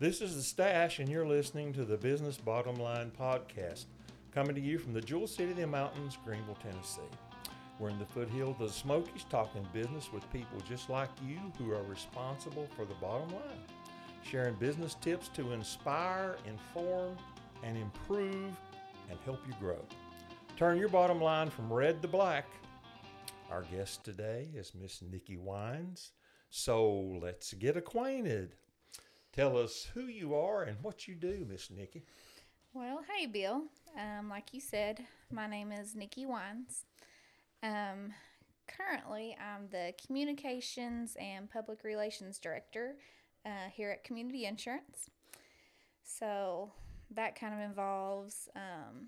This 0.00 0.20
is 0.20 0.36
the 0.36 0.42
Stash, 0.42 1.00
and 1.00 1.08
you're 1.08 1.26
listening 1.26 1.72
to 1.72 1.84
the 1.84 1.96
Business 1.96 2.36
Bottom 2.36 2.76
Line 2.76 3.10
podcast, 3.18 3.86
coming 4.32 4.54
to 4.54 4.60
you 4.60 4.78
from 4.78 4.92
the 4.92 5.00
Jewel 5.00 5.26
City 5.26 5.50
of 5.50 5.56
the 5.56 5.66
Mountains, 5.66 6.16
Greeneville, 6.24 6.62
Tennessee. 6.62 7.00
We're 7.80 7.88
in 7.88 7.98
the 7.98 8.06
foothills 8.06 8.60
of 8.60 8.68
the 8.68 8.72
Smokies 8.72 9.24
talking 9.28 9.66
business 9.72 10.12
with 10.12 10.32
people 10.32 10.60
just 10.68 10.88
like 10.88 11.08
you 11.26 11.40
who 11.58 11.72
are 11.72 11.82
responsible 11.82 12.68
for 12.76 12.84
the 12.84 12.94
bottom 13.00 13.28
line, 13.30 13.58
sharing 14.22 14.54
business 14.54 14.94
tips 15.00 15.30
to 15.30 15.50
inspire, 15.50 16.36
inform, 16.46 17.16
and 17.64 17.76
improve 17.76 18.52
and 19.10 19.18
help 19.24 19.40
you 19.48 19.54
grow. 19.58 19.84
Turn 20.56 20.78
your 20.78 20.90
bottom 20.90 21.20
line 21.20 21.50
from 21.50 21.72
red 21.72 22.02
to 22.02 22.08
black. 22.08 22.46
Our 23.50 23.62
guest 23.62 24.04
today 24.04 24.46
is 24.54 24.76
Miss 24.80 25.02
Nikki 25.02 25.38
Wines. 25.38 26.12
So 26.50 27.18
let's 27.20 27.52
get 27.54 27.76
acquainted. 27.76 28.54
Tell 29.38 29.56
us 29.56 29.86
who 29.94 30.06
you 30.06 30.34
are 30.34 30.64
and 30.64 30.76
what 30.82 31.06
you 31.06 31.14
do, 31.14 31.46
Miss 31.48 31.70
Nikki. 31.70 32.02
Well, 32.72 33.04
hey, 33.08 33.26
Bill. 33.26 33.62
Um, 33.96 34.28
like 34.28 34.52
you 34.52 34.60
said, 34.60 34.98
my 35.30 35.46
name 35.46 35.70
is 35.70 35.94
Nikki 35.94 36.26
Wines. 36.26 36.86
Um, 37.62 38.12
currently, 38.66 39.36
I'm 39.40 39.68
the 39.70 39.92
Communications 40.04 41.16
and 41.20 41.48
Public 41.48 41.84
Relations 41.84 42.40
Director 42.40 42.96
uh, 43.46 43.70
here 43.72 43.92
at 43.92 44.02
Community 44.02 44.44
Insurance. 44.44 45.08
So 46.02 46.72
that 47.14 47.38
kind 47.38 47.54
of 47.54 47.60
involves 47.60 48.48
um, 48.56 49.06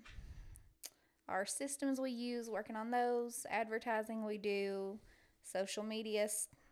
our 1.27 1.45
systems 1.45 1.99
we 1.99 2.11
use, 2.11 2.49
working 2.49 2.77
on 2.77 2.89
those, 2.89 3.45
advertising 3.49 4.23
we 4.23 4.37
do, 4.37 4.97
social 5.43 5.83
media, 5.83 6.29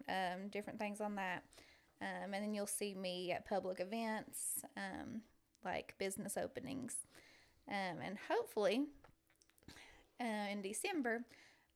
um, 0.07 0.47
different 0.49 0.79
things 0.79 1.01
on 1.01 1.15
that. 1.15 1.43
Um, 2.01 2.33
and 2.33 2.43
then 2.43 2.53
you'll 2.53 2.65
see 2.67 2.93
me 2.93 3.31
at 3.31 3.47
public 3.47 3.79
events, 3.79 4.63
um, 4.77 5.21
like 5.65 5.95
business 5.97 6.37
openings. 6.37 6.95
Um, 7.67 7.99
and 8.03 8.17
hopefully, 8.29 8.85
uh, 10.21 10.51
in 10.51 10.61
December, 10.61 11.25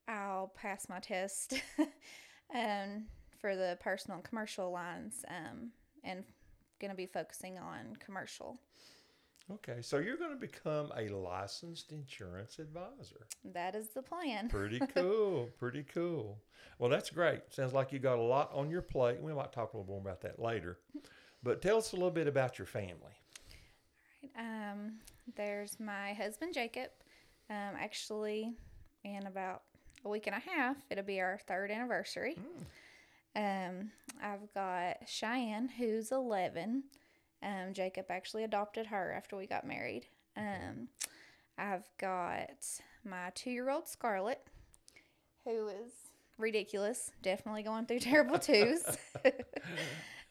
I'll 0.08 0.52
pass 0.56 0.88
my 0.88 0.98
test 0.98 1.54
um, 2.54 3.06
for 3.38 3.54
the 3.54 3.78
personal 3.80 4.16
and 4.16 4.24
commercial 4.24 4.70
lines 4.70 5.24
um, 5.28 5.70
and 6.02 6.24
going 6.80 6.90
to 6.90 6.96
be 6.96 7.06
focusing 7.06 7.58
on 7.58 7.96
commercial. 8.04 8.58
Okay, 9.52 9.82
so 9.82 9.98
you're 9.98 10.16
going 10.16 10.30
to 10.30 10.36
become 10.36 10.90
a 10.96 11.08
licensed 11.08 11.92
insurance 11.92 12.58
advisor. 12.58 13.26
That 13.52 13.74
is 13.74 13.88
the 13.90 14.00
plan. 14.00 14.48
Pretty 14.48 14.80
cool. 14.94 15.50
pretty 15.58 15.82
cool. 15.82 16.38
Well, 16.78 16.88
that's 16.88 17.10
great. 17.10 17.42
Sounds 17.50 17.74
like 17.74 17.92
you 17.92 17.98
got 17.98 18.18
a 18.18 18.22
lot 18.22 18.50
on 18.54 18.70
your 18.70 18.80
plate. 18.80 19.20
We 19.20 19.34
might 19.34 19.52
talk 19.52 19.74
a 19.74 19.76
little 19.76 19.92
more 19.92 20.00
about 20.00 20.22
that 20.22 20.40
later. 20.40 20.78
But 21.42 21.60
tell 21.60 21.76
us 21.76 21.92
a 21.92 21.96
little 21.96 22.10
bit 22.10 22.26
about 22.26 22.58
your 22.58 22.66
family. 22.66 23.12
Um, 24.38 24.94
there's 25.36 25.78
my 25.78 26.14
husband 26.14 26.54
Jacob. 26.54 26.88
Um, 27.50 27.76
actually, 27.78 28.54
in 29.04 29.26
about 29.26 29.62
a 30.06 30.08
week 30.08 30.26
and 30.26 30.34
a 30.36 30.38
half, 30.40 30.76
it'll 30.90 31.04
be 31.04 31.20
our 31.20 31.38
third 31.46 31.70
anniversary. 31.70 32.38
Mm. 33.36 33.68
Um, 33.68 33.90
I've 34.22 34.52
got 34.54 35.06
Cheyenne, 35.06 35.68
who's 35.68 36.12
11. 36.12 36.84
Um, 37.44 37.74
Jacob 37.74 38.06
actually 38.08 38.44
adopted 38.44 38.86
her 38.86 39.12
after 39.12 39.36
we 39.36 39.46
got 39.46 39.66
married. 39.66 40.06
Um, 40.36 40.88
I've 41.58 41.88
got 41.98 42.64
my 43.04 43.30
two 43.34 43.50
year 43.50 43.68
old 43.70 43.86
Scarlett, 43.86 44.40
who 45.44 45.68
is 45.68 45.92
ridiculous, 46.38 47.12
definitely 47.22 47.62
going 47.62 47.86
through 47.86 47.98
terrible 48.00 48.38
twos. 48.38 48.82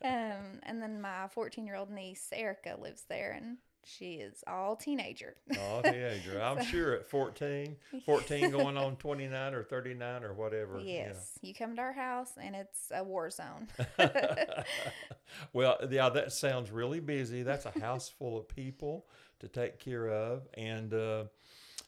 um, 0.03 0.59
and 0.63 0.81
then 0.81 0.99
my 0.99 1.27
14 1.31 1.65
year 1.65 1.75
old 1.75 1.91
niece, 1.91 2.27
Erica, 2.33 2.77
lives 2.81 3.03
there, 3.07 3.31
and 3.31 3.57
she 3.85 4.15
is 4.15 4.43
all 4.47 4.75
teenager. 4.75 5.35
all 5.59 5.81
teenager. 5.81 6.41
I'm 6.41 6.57
so, 6.61 6.65
sure 6.65 6.93
at 6.93 7.09
14, 7.09 7.75
14 8.05 8.51
going 8.51 8.77
on 8.77 8.95
29 8.95 9.53
or 9.53 9.63
39 9.63 10.23
or 10.23 10.33
whatever. 10.33 10.79
Yes. 10.79 11.37
You, 11.41 11.49
you 11.49 11.55
come 11.55 11.75
to 11.75 11.81
our 11.81 11.93
house 11.93 12.31
and 12.41 12.55
it's 12.55 12.91
a 12.93 13.03
war 13.03 13.29
zone. 13.29 13.67
well, 15.53 15.77
yeah, 15.89 16.09
that 16.09 16.31
sounds 16.31 16.71
really 16.71 16.99
busy. 16.99 17.43
That's 17.43 17.65
a 17.65 17.79
house 17.79 18.09
full 18.09 18.37
of 18.37 18.47
people 18.47 19.05
to 19.39 19.47
take 19.47 19.79
care 19.79 20.09
of. 20.09 20.47
And 20.55 20.93
uh, 20.93 21.23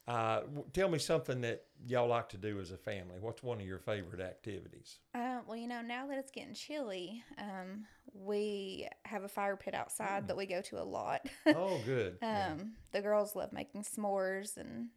uh, 0.07 0.41
tell 0.73 0.88
me 0.88 0.99
something 0.99 1.41
that 1.41 1.63
y'all 1.88 2.07
like 2.07 2.29
to 2.29 2.38
do 2.38 2.59
as 2.59 2.71
a 2.71 2.77
family. 2.77 3.16
What's 3.19 3.41
one 3.41 3.59
of 3.59 3.66
your 3.66 3.79
favorite 3.79 4.21
activities? 4.21 4.97
Uh, 5.16 5.39
well, 5.47 5.57
you 5.57 5.67
know, 5.67 5.81
now 5.81 6.07
that 6.07 6.19
it's 6.19 6.31
getting 6.31 6.53
chilly, 6.53 7.23
um, 7.39 7.85
we 8.13 8.88
have 9.05 9.23
a 9.23 9.27
fire 9.27 9.55
pit 9.55 9.73
outside 9.73 10.23
mm. 10.23 10.27
that 10.27 10.38
we 10.38 10.45
go 10.45 10.61
to 10.61 10.79
a 10.79 10.83
lot. 10.83 11.27
oh, 11.47 11.79
good. 11.85 12.13
um, 12.21 12.29
yeah. 12.29 12.55
The 12.91 13.01
girls 13.01 13.35
love 13.35 13.51
making 13.51 13.83
s'mores, 13.83 14.57
and 14.57 14.89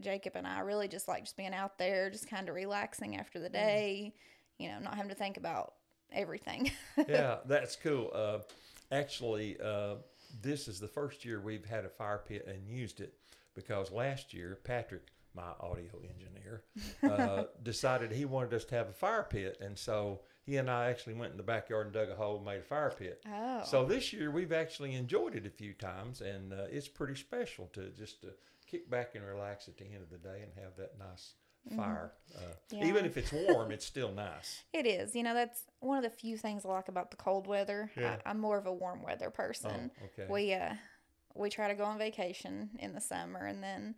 Jacob 0.00 0.36
and 0.36 0.46
I 0.46 0.60
really 0.60 0.88
just 0.88 1.08
like 1.08 1.24
just 1.24 1.38
being 1.38 1.54
out 1.54 1.78
there, 1.78 2.10
just 2.10 2.28
kind 2.28 2.48
of 2.48 2.54
relaxing 2.54 3.16
after 3.16 3.38
the 3.40 3.48
mm. 3.48 3.54
day. 3.54 4.12
Mm. 4.12 4.62
You 4.62 4.68
know, 4.72 4.78
not 4.80 4.94
having 4.94 5.08
to 5.08 5.16
think 5.16 5.38
about 5.38 5.72
everything. 6.12 6.70
yeah, 7.08 7.38
that's 7.46 7.76
cool. 7.76 8.10
Uh, 8.14 8.38
actually, 8.92 9.56
uh, 9.58 9.94
this 10.42 10.68
is 10.68 10.80
the 10.80 10.88
first 10.88 11.24
year 11.24 11.40
we've 11.40 11.64
had 11.64 11.86
a 11.86 11.88
fire 11.88 12.20
pit 12.26 12.46
and 12.46 12.68
used 12.68 13.00
it 13.00 13.14
because 13.54 13.90
last 13.90 14.32
year 14.34 14.58
Patrick, 14.64 15.08
my 15.34 15.52
audio 15.60 15.90
engineer, 16.02 16.64
uh, 17.02 17.44
decided 17.62 18.12
he 18.12 18.24
wanted 18.24 18.54
us 18.54 18.64
to 18.66 18.74
have 18.74 18.88
a 18.88 18.92
fire 18.92 19.26
pit, 19.28 19.58
and 19.60 19.78
so 19.78 20.20
he 20.42 20.56
and 20.56 20.70
I 20.70 20.90
actually 20.90 21.14
went 21.14 21.32
in 21.32 21.36
the 21.36 21.44
backyard 21.44 21.86
and 21.86 21.94
dug 21.94 22.10
a 22.10 22.14
hole 22.14 22.36
and 22.36 22.44
made 22.44 22.58
a 22.58 22.62
fire 22.62 22.92
pit. 22.96 23.22
Oh. 23.30 23.62
So 23.64 23.84
this 23.84 24.12
year 24.12 24.30
we've 24.30 24.52
actually 24.52 24.94
enjoyed 24.94 25.36
it 25.36 25.46
a 25.46 25.50
few 25.50 25.74
times, 25.74 26.20
and 26.20 26.52
uh, 26.52 26.64
it's 26.70 26.88
pretty 26.88 27.14
special 27.14 27.68
to 27.74 27.90
just 27.90 28.22
to 28.22 28.28
kick 28.66 28.90
back 28.90 29.14
and 29.14 29.24
relax 29.24 29.68
at 29.68 29.76
the 29.76 29.84
end 29.84 30.02
of 30.02 30.10
the 30.10 30.18
day 30.18 30.42
and 30.42 30.52
have 30.62 30.76
that 30.76 30.98
nice 30.98 31.34
mm-hmm. 31.66 31.76
fire. 31.76 32.12
Uh, 32.34 32.52
yeah. 32.70 32.84
Even 32.84 33.04
if 33.04 33.16
it's 33.16 33.32
warm, 33.32 33.70
it's 33.70 33.86
still 33.86 34.12
nice. 34.12 34.62
It 34.72 34.86
is. 34.86 35.14
You 35.14 35.22
know, 35.24 35.34
that's 35.34 35.64
one 35.80 35.98
of 35.98 36.04
the 36.04 36.10
few 36.10 36.36
things 36.36 36.64
I 36.64 36.68
like 36.68 36.88
about 36.88 37.10
the 37.10 37.16
cold 37.16 37.46
weather. 37.46 37.90
Yeah. 37.96 38.16
I, 38.24 38.30
am 38.30 38.40
more 38.40 38.56
of 38.56 38.66
a 38.66 38.72
warm 38.72 39.02
weather 39.02 39.30
person. 39.30 39.90
Oh, 40.00 40.04
okay. 40.06 40.32
We 40.32 40.54
uh, 40.54 40.74
we 41.34 41.50
try 41.50 41.68
to 41.68 41.74
go 41.74 41.84
on 41.84 41.98
vacation 41.98 42.70
in 42.78 42.92
the 42.92 43.00
summer 43.00 43.46
and 43.46 43.62
then 43.62 43.94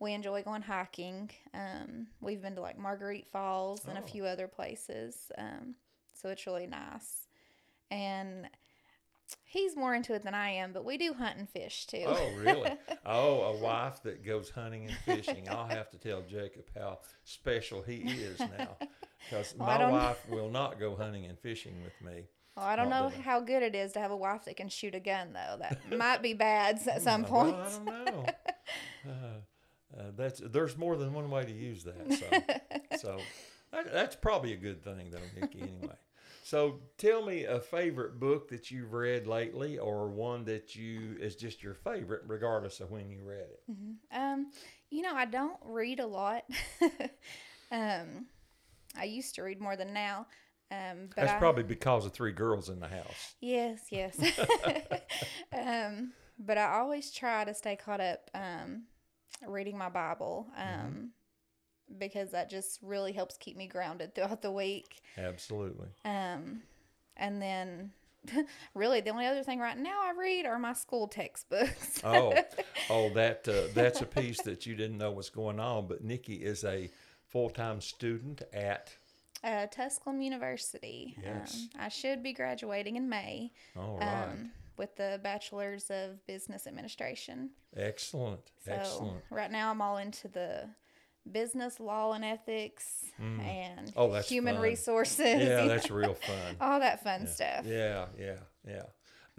we 0.00 0.12
enjoy 0.12 0.42
going 0.42 0.62
hiking. 0.62 1.30
Um, 1.52 2.08
we've 2.20 2.42
been 2.42 2.54
to 2.56 2.60
like 2.60 2.78
Margarette 2.78 3.26
Falls 3.32 3.86
and 3.86 3.96
oh. 3.96 4.00
a 4.00 4.06
few 4.06 4.24
other 4.24 4.48
places. 4.48 5.32
Um, 5.38 5.74
so 6.12 6.28
it's 6.28 6.46
really 6.46 6.66
nice. 6.66 7.26
And 7.90 8.48
he's 9.44 9.76
more 9.76 9.94
into 9.94 10.14
it 10.14 10.22
than 10.22 10.34
I 10.34 10.50
am, 10.50 10.72
but 10.72 10.84
we 10.84 10.98
do 10.98 11.14
hunt 11.14 11.38
and 11.38 11.48
fish 11.48 11.86
too. 11.86 12.04
Oh, 12.06 12.30
really? 12.36 12.72
oh, 13.06 13.42
a 13.42 13.56
wife 13.58 14.02
that 14.02 14.24
goes 14.24 14.50
hunting 14.50 14.88
and 14.88 14.96
fishing. 15.04 15.48
I'll 15.48 15.68
have 15.68 15.90
to 15.90 15.98
tell 15.98 16.22
Jacob 16.22 16.64
how 16.76 16.98
special 17.24 17.82
he 17.82 17.96
is 17.98 18.38
now 18.40 18.76
because 19.24 19.54
well, 19.58 19.68
my 19.68 19.90
wife 19.90 20.28
will 20.28 20.50
not 20.50 20.78
go 20.78 20.96
hunting 20.96 21.26
and 21.26 21.38
fishing 21.38 21.82
with 21.82 22.00
me. 22.02 22.24
Well, 22.56 22.66
I 22.66 22.76
don't 22.76 22.88
know 22.88 23.10
how 23.24 23.40
good 23.40 23.62
it 23.62 23.74
is 23.74 23.92
to 23.92 24.00
have 24.00 24.12
a 24.12 24.16
wife 24.16 24.44
that 24.44 24.56
can 24.56 24.68
shoot 24.68 24.94
a 24.94 25.00
gun, 25.00 25.32
though. 25.32 25.56
That 25.58 25.78
might 25.98 26.22
be 26.22 26.34
bad 26.34 26.80
at 26.86 27.02
some 27.02 27.24
point. 27.24 27.56
Well, 27.56 27.66
I 27.66 28.04
don't 28.04 28.14
know. 28.14 28.26
Uh, 29.06 29.98
uh, 29.98 30.02
that's 30.16 30.40
there's 30.40 30.76
more 30.76 30.96
than 30.96 31.12
one 31.12 31.30
way 31.30 31.44
to 31.44 31.52
use 31.52 31.84
that. 31.84 32.12
So, 32.12 32.98
so 32.98 33.20
that, 33.72 33.92
that's 33.92 34.16
probably 34.16 34.52
a 34.52 34.56
good 34.56 34.82
thing, 34.82 35.10
though, 35.10 35.40
Nikki. 35.40 35.62
Anyway. 35.62 35.94
So 36.44 36.80
tell 36.98 37.24
me 37.24 37.44
a 37.44 37.58
favorite 37.58 38.20
book 38.20 38.48
that 38.50 38.70
you've 38.70 38.92
read 38.92 39.26
lately, 39.26 39.78
or 39.78 40.08
one 40.08 40.44
that 40.44 40.76
you 40.76 41.16
is 41.18 41.36
just 41.36 41.62
your 41.62 41.72
favorite, 41.72 42.22
regardless 42.26 42.80
of 42.80 42.90
when 42.90 43.08
you 43.08 43.22
read 43.24 43.48
it. 43.48 43.62
Mm-hmm. 43.70 44.22
Um, 44.22 44.50
you 44.90 45.00
know, 45.00 45.14
I 45.14 45.24
don't 45.24 45.56
read 45.64 46.00
a 46.00 46.06
lot. 46.06 46.44
um, 47.72 48.26
I 48.94 49.04
used 49.04 49.34
to 49.36 49.42
read 49.42 49.58
more 49.58 49.74
than 49.74 49.94
now. 49.94 50.26
Um, 50.70 51.10
That's 51.14 51.32
I, 51.32 51.38
probably 51.38 51.62
because 51.62 52.06
of 52.06 52.12
three 52.12 52.32
girls 52.32 52.68
in 52.68 52.80
the 52.80 52.88
house. 52.88 53.34
Yes, 53.40 53.80
yes. 53.90 54.18
um, 55.52 56.12
but 56.38 56.58
I 56.58 56.78
always 56.78 57.10
try 57.12 57.44
to 57.44 57.54
stay 57.54 57.76
caught 57.76 58.00
up 58.00 58.30
um, 58.34 58.84
reading 59.46 59.78
my 59.78 59.88
Bible 59.88 60.48
mm-hmm. 60.58 60.86
Um, 60.86 61.10
because 61.98 62.30
that 62.30 62.50
just 62.50 62.80
really 62.82 63.12
helps 63.12 63.36
keep 63.36 63.56
me 63.56 63.66
grounded 63.66 64.14
throughout 64.14 64.42
the 64.42 64.50
week. 64.50 65.02
Absolutely. 65.18 65.88
Um, 66.04 66.62
and 67.16 67.40
then 67.40 67.92
really 68.74 69.00
the 69.00 69.10
only 69.10 69.26
other 69.26 69.42
thing 69.42 69.58
right 69.58 69.76
now 69.76 70.00
I 70.02 70.12
read 70.18 70.46
are 70.46 70.58
my 70.58 70.72
school 70.72 71.08
textbooks. 71.08 72.00
oh, 72.04 72.34
oh, 72.90 73.10
that 73.10 73.46
uh, 73.48 73.72
that's 73.74 74.00
a 74.00 74.06
piece 74.06 74.40
that 74.42 74.66
you 74.66 74.74
didn't 74.74 74.98
know 74.98 75.12
was 75.12 75.30
going 75.30 75.60
on. 75.60 75.86
But 75.86 76.02
Nikki 76.02 76.34
is 76.34 76.64
a 76.64 76.90
full 77.28 77.50
time 77.50 77.80
student 77.80 78.42
at 78.52 78.94
uh, 79.44 79.66
Tusculum 79.66 80.20
University. 80.20 81.16
Yes. 81.22 81.68
Um, 81.74 81.82
I 81.82 81.88
should 81.88 82.22
be 82.22 82.32
graduating 82.32 82.96
in 82.96 83.08
May. 83.08 83.52
All 83.76 83.98
right. 83.98 84.24
Um, 84.24 84.50
with 84.76 84.96
the 84.96 85.20
Bachelor's 85.22 85.90
of 85.90 86.26
Business 86.26 86.66
Administration. 86.66 87.50
Excellent. 87.76 88.40
So 88.64 88.72
Excellent. 88.72 89.22
Right 89.30 89.50
now, 89.50 89.70
I'm 89.70 89.80
all 89.80 89.98
into 89.98 90.26
the 90.26 90.68
business 91.30 91.80
law 91.80 92.12
and 92.12 92.24
ethics 92.24 93.06
mm. 93.20 93.40
and 93.42 93.92
oh, 93.96 94.12
that's 94.12 94.28
human 94.28 94.56
fun. 94.56 94.62
resources. 94.62 95.42
Yeah, 95.42 95.64
that's 95.66 95.90
real 95.90 96.14
fun. 96.14 96.56
all 96.60 96.80
that 96.80 97.02
fun 97.02 97.22
yeah. 97.22 97.28
stuff. 97.28 97.66
Yeah, 97.66 98.06
yeah, 98.18 98.36
yeah. 98.66 98.82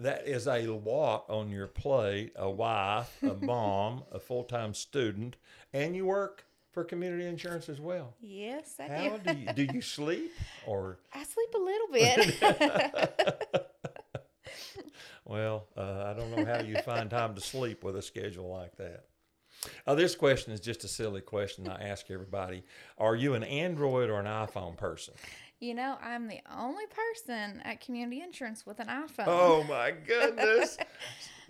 that 0.00 0.26
is 0.26 0.46
a 0.46 0.66
lot 0.68 1.26
on 1.28 1.50
your 1.50 1.66
plate. 1.66 2.32
A 2.36 2.50
wife, 2.50 3.14
a 3.22 3.34
mom, 3.44 4.04
a 4.10 4.18
full 4.18 4.44
time 4.44 4.74
student, 4.74 5.36
and 5.72 5.94
you 5.94 6.06
work 6.06 6.45
for 6.76 6.84
community 6.84 7.24
insurance 7.24 7.70
as 7.70 7.80
well. 7.80 8.12
Yes, 8.20 8.74
I 8.78 8.88
How 8.88 9.16
do. 9.16 9.32
do 9.32 9.40
you 9.40 9.52
do 9.54 9.74
you 9.76 9.80
sleep 9.80 10.30
or 10.66 10.98
I 11.14 11.24
sleep 11.24 11.54
a 11.54 11.58
little 11.58 11.88
bit. 11.90 13.64
well, 15.24 15.68
uh, 15.74 16.04
I 16.04 16.12
don't 16.12 16.36
know 16.36 16.44
how 16.44 16.60
you 16.60 16.76
find 16.82 17.08
time 17.08 17.34
to 17.34 17.40
sleep 17.40 17.82
with 17.82 17.96
a 17.96 18.02
schedule 18.02 18.50
like 18.50 18.76
that. 18.76 19.06
Uh, 19.86 19.94
this 19.94 20.14
question 20.14 20.52
is 20.52 20.60
just 20.60 20.84
a 20.84 20.88
silly 20.88 21.22
question 21.22 21.66
I 21.66 21.88
ask 21.88 22.10
everybody. 22.10 22.62
Are 22.98 23.16
you 23.16 23.32
an 23.32 23.42
Android 23.42 24.10
or 24.10 24.20
an 24.20 24.26
iPhone 24.26 24.76
person? 24.76 25.14
you 25.58 25.72
know, 25.72 25.96
I'm 26.02 26.28
the 26.28 26.40
only 26.54 26.84
person 26.86 27.62
at 27.64 27.80
Community 27.80 28.20
Insurance 28.20 28.66
with 28.66 28.80
an 28.80 28.88
iPhone. 28.88 29.24
Oh 29.26 29.64
my 29.64 29.90
goodness. 30.06 30.76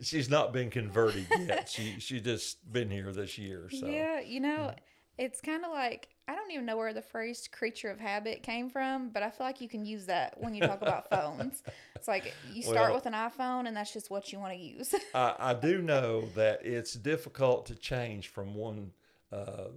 She's 0.01 0.31
not 0.31 0.53
been 0.53 0.71
converted 0.71 1.27
yet. 1.37 1.69
She 1.69 1.97
she 1.99 2.21
just 2.21 2.73
been 2.73 2.91
here 2.93 3.13
this 3.13 3.37
year. 3.39 3.69
So 3.71 3.87
Yeah, 3.89 4.21
you 4.21 4.39
know, 4.39 4.73
it's 5.19 5.41
kind 5.41 5.65
of 5.65 5.71
like 5.71 6.09
I 6.29 6.35
don't 6.35 6.51
even 6.51 6.67
know 6.67 6.77
where 6.77 6.93
the 6.93 7.03
phrase 7.03 7.49
"creature 7.51 7.91
of 7.91 8.01
habit" 8.01 8.43
came 8.43 8.69
from, 8.69 9.11
but 9.11 9.23
I 9.23 9.31
feel 9.31 9.47
like 9.47 9.61
you 9.61 9.69
can 9.69 9.85
use 9.85 10.07
that 10.07 10.35
when 10.39 10.55
you 10.55 10.63
talk 10.63 10.83
about 10.83 11.09
phones. 11.11 11.63
It's 11.97 12.09
like 12.09 12.35
you 12.53 12.63
start 12.63 12.91
Well- 12.91 12.95
with 12.97 13.07
an 13.07 13.15
iPhone, 13.15 13.67
and 13.67 13.77
that's 13.77 13.93
just 13.93 14.11
what 14.11 14.31
you 14.33 14.39
want 14.39 14.53
to 14.53 14.59
use. 14.59 14.95
I, 15.15 15.35
I 15.39 15.55
do 15.55 15.81
know 15.81 16.27
that 16.35 16.65
it's 16.65 16.93
difficult 16.93 17.67
to 17.67 17.75
change 17.75 18.29
from 18.29 18.55
one 18.55 18.93
uh, 19.33 19.69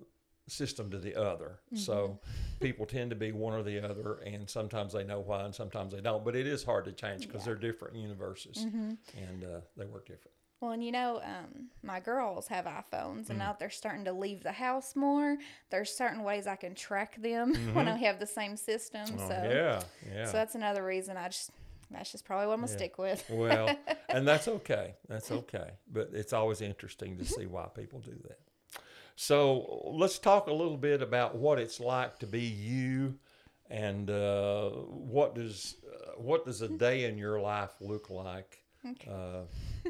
system 0.47 0.91
to 0.91 0.99
the 0.99 1.15
other. 1.15 1.59
So 1.73 2.19
people 2.59 2.85
tend 2.85 3.09
to 3.11 3.15
be 3.15 3.31
one 3.31 3.53
or 3.53 3.63
the 3.63 3.83
other, 3.83 4.15
and 4.25 4.49
sometimes 4.49 4.93
they 4.93 5.03
know 5.03 5.21
why, 5.21 5.43
and 5.45 5.55
sometimes 5.55 5.93
they 5.93 6.01
don't. 6.01 6.25
But 6.25 6.35
it 6.35 6.45
is 6.45 6.63
hard 6.63 6.85
to 6.85 6.91
change 6.91 7.25
because 7.25 7.45
they're 7.45 7.55
different 7.55 7.95
universes, 7.95 8.57
and 8.57 9.43
uh, 9.43 9.61
they 9.77 9.85
work 9.85 10.05
different. 10.05 10.35
Well, 10.61 10.71
and 10.71 10.83
you 10.83 10.91
know, 10.91 11.21
um, 11.23 11.69
my 11.83 11.99
girls 11.99 12.47
have 12.47 12.65
iPhones, 12.65 13.25
Mm. 13.25 13.29
and 13.31 13.39
now 13.39 13.55
they're 13.57 13.69
starting 13.69 14.05
to 14.05 14.13
leave 14.13 14.43
the 14.43 14.51
house 14.51 14.95
more. 14.95 15.37
There's 15.69 15.89
certain 15.95 16.23
ways 16.23 16.47
I 16.47 16.55
can 16.55 16.75
track 16.75 17.21
them 17.21 17.53
when 17.73 17.87
I 17.87 17.95
have 17.97 18.19
the 18.19 18.27
same 18.27 18.57
system. 18.57 19.05
Mm-hmm. 19.05 19.19
Oh, 19.21 19.27
so, 19.29 19.49
yeah, 19.49 19.81
yeah. 20.13 20.25
so 20.25 20.33
that's 20.33 20.55
another 20.55 20.83
reason 20.83 21.17
I 21.17 21.27
just 21.29 21.51
that's 21.91 22.11
just 22.11 22.23
probably 22.25 22.45
what 22.47 22.53
I'm 22.53 22.59
gonna 22.61 22.71
Yeah. 22.71 22.77
stick 22.77 22.97
with. 22.99 23.25
well, 23.29 23.75
and 24.09 24.27
that's 24.27 24.47
okay. 24.47 24.95
That's 25.07 25.31
okay. 25.31 25.71
But 25.91 26.09
it's 26.13 26.33
always 26.33 26.61
interesting 26.61 27.17
to 27.17 27.25
see 27.25 27.45
why 27.47 27.67
people 27.73 27.99
do 27.99 28.15
that. 28.27 28.39
So 29.15 29.81
let's 29.93 30.19
talk 30.19 30.47
a 30.47 30.53
little 30.53 30.77
bit 30.77 31.01
about 31.01 31.35
what 31.35 31.59
it's 31.59 31.79
like 31.79 32.19
to 32.19 32.27
be 32.27 32.41
you, 32.41 33.17
and 33.69 34.09
uh, 34.09 34.69
what 34.69 35.35
does 35.35 35.75
uh, 35.91 36.11
what 36.17 36.45
does 36.45 36.61
a 36.61 36.67
day 36.69 37.05
in 37.05 37.17
your 37.17 37.39
life 37.41 37.71
look 37.81 38.09
like. 38.09 38.61
Uh, 39.09 39.41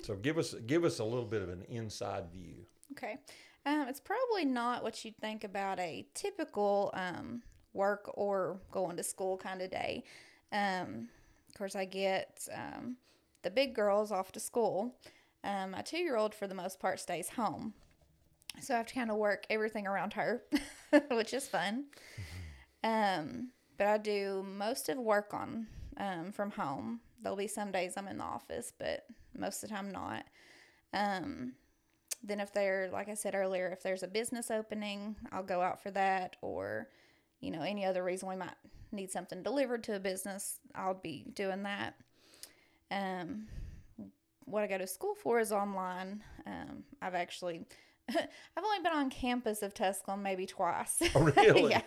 so 0.03 0.15
give 0.15 0.37
us 0.37 0.55
give 0.65 0.83
us 0.83 0.99
a 0.99 1.03
little 1.03 1.25
bit 1.25 1.41
of 1.41 1.49
an 1.49 1.63
inside 1.69 2.31
view. 2.31 2.65
Okay. 2.93 3.17
Um, 3.65 3.87
it's 3.87 3.99
probably 3.99 4.45
not 4.45 4.83
what 4.83 5.03
you'd 5.03 5.17
think 5.17 5.43
about 5.43 5.79
a 5.79 6.07
typical 6.13 6.91
um, 6.93 7.43
work 7.73 8.09
or 8.15 8.59
going 8.71 8.97
to 8.97 9.03
school 9.03 9.37
kind 9.37 9.61
of 9.61 9.69
day. 9.69 10.03
Um, 10.51 11.09
of 11.49 11.57
course, 11.57 11.75
I 11.75 11.85
get 11.85 12.47
um, 12.53 12.97
the 13.43 13.51
big 13.51 13.75
girls 13.75 14.11
off 14.11 14.31
to 14.33 14.39
school. 14.39 14.95
Um, 15.43 15.71
my 15.71 15.81
two 15.81 15.97
year 15.97 16.17
old, 16.17 16.33
for 16.33 16.47
the 16.47 16.55
most 16.55 16.79
part, 16.79 16.99
stays 16.99 17.29
home. 17.29 17.73
So 18.61 18.73
I 18.73 18.77
have 18.77 18.87
to 18.87 18.93
kind 18.93 19.11
of 19.11 19.17
work 19.17 19.45
everything 19.49 19.87
around 19.87 20.13
her, 20.13 20.43
which 21.11 21.33
is 21.33 21.47
fun. 21.47 21.85
Um, 22.83 23.49
but 23.77 23.87
I 23.87 23.97
do 23.97 24.45
most 24.57 24.89
of 24.89 24.97
work 24.97 25.33
on 25.33 25.67
um, 25.97 26.31
from 26.31 26.51
home. 26.51 27.01
There'll 27.21 27.37
be 27.37 27.47
some 27.47 27.71
days 27.71 27.93
I'm 27.97 28.07
in 28.07 28.17
the 28.17 28.23
office, 28.23 28.71
but 28.77 29.05
most 29.37 29.63
of 29.63 29.69
the 29.69 29.75
time 29.75 29.91
not. 29.91 30.25
Um, 30.93 31.53
then 32.23 32.39
if 32.39 32.53
they're 32.53 32.89
like 32.91 33.09
I 33.09 33.13
said 33.13 33.35
earlier, 33.35 33.69
if 33.69 33.83
there's 33.83 34.03
a 34.03 34.07
business 34.07 34.51
opening, 34.51 35.15
I'll 35.31 35.43
go 35.43 35.61
out 35.61 35.81
for 35.81 35.91
that 35.91 36.35
or 36.41 36.89
you 37.39 37.51
know, 37.51 37.61
any 37.61 37.85
other 37.85 38.03
reason 38.03 38.27
we 38.27 38.35
might 38.35 38.55
need 38.91 39.11
something 39.11 39.41
delivered 39.41 39.83
to 39.85 39.95
a 39.95 39.99
business, 39.99 40.59
I'll 40.75 40.93
be 40.93 41.25
doing 41.33 41.63
that. 41.63 41.95
Um 42.91 43.47
what 44.45 44.63
I 44.63 44.67
go 44.67 44.79
to 44.79 44.87
school 44.87 45.15
for 45.15 45.39
is 45.39 45.51
online. 45.51 46.23
Um 46.45 46.83
I've 47.01 47.15
actually 47.15 47.65
I've 48.09 48.63
only 48.63 48.83
been 48.83 48.93
on 48.93 49.09
campus 49.09 49.61
of 49.61 49.73
Tusculum 49.73 50.23
maybe 50.23 50.45
twice. 50.45 51.01
Oh, 51.15 51.21
really? 51.21 51.69
yeah. 51.71 51.81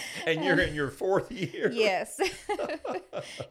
And 0.26 0.44
you're 0.44 0.60
in 0.60 0.74
your 0.74 0.90
fourth 0.90 1.30
year. 1.32 1.70
Yes. 1.72 2.20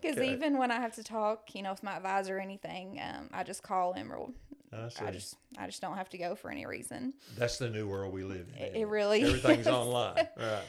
Because 0.01 0.17
Okay. 0.17 0.33
even 0.33 0.57
when 0.57 0.71
I 0.71 0.75
have 0.79 0.95
to 0.95 1.03
talk, 1.03 1.53
you 1.53 1.61
know, 1.61 1.71
with 1.71 1.83
my 1.83 1.95
advisor 1.95 2.38
or 2.38 2.39
anything, 2.39 2.99
um, 3.01 3.29
I 3.31 3.43
just 3.43 3.61
call 3.63 3.93
him 3.93 4.11
or 4.11 4.27
I. 4.73 4.89
I 5.05 5.11
just 5.11 5.35
I 5.57 5.65
just 5.67 5.81
don't 5.81 5.97
have 5.97 6.09
to 6.09 6.17
go 6.17 6.33
for 6.33 6.49
any 6.49 6.65
reason. 6.65 7.13
That's 7.38 7.57
the 7.57 7.69
new 7.69 7.88
world 7.88 8.13
we 8.13 8.23
live 8.23 8.47
in. 8.57 8.63
It- 8.63 8.75
it 8.77 8.88
really 8.88 9.21
Everything's 9.27 9.67
is. 9.67 9.67
online. 9.67 10.27
Right. 10.38 10.63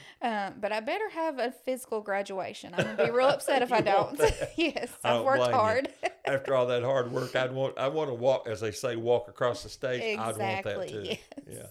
Um, 0.46 0.54
but 0.60 0.72
I 0.72 0.80
better 0.80 1.08
have 1.10 1.38
a 1.38 1.52
physical 1.52 2.00
graduation. 2.00 2.74
I'm 2.76 2.84
gonna 2.84 3.04
be 3.04 3.10
real 3.10 3.28
upset 3.28 3.62
if 3.62 3.72
I 3.72 3.80
don't. 3.80 4.18
yes, 4.56 4.88
I 5.04 5.16
I've 5.16 5.24
worked 5.24 5.52
hard. 5.52 5.88
after 6.26 6.54
all 6.54 6.66
that 6.66 6.82
hard 6.82 7.10
work, 7.12 7.34
I'd 7.36 7.52
want 7.52 7.78
I 7.78 7.88
want 7.88 8.10
to 8.10 8.14
walk, 8.14 8.46
as 8.48 8.60
they 8.60 8.72
say, 8.72 8.96
walk 8.96 9.28
across 9.28 9.62
the 9.62 9.68
stage. 9.68 10.02
I'd 10.18 10.18
want 10.18 10.38
that 10.38 10.58
Exactly, 10.66 10.88
too. 10.88 11.16
yes. 11.48 11.68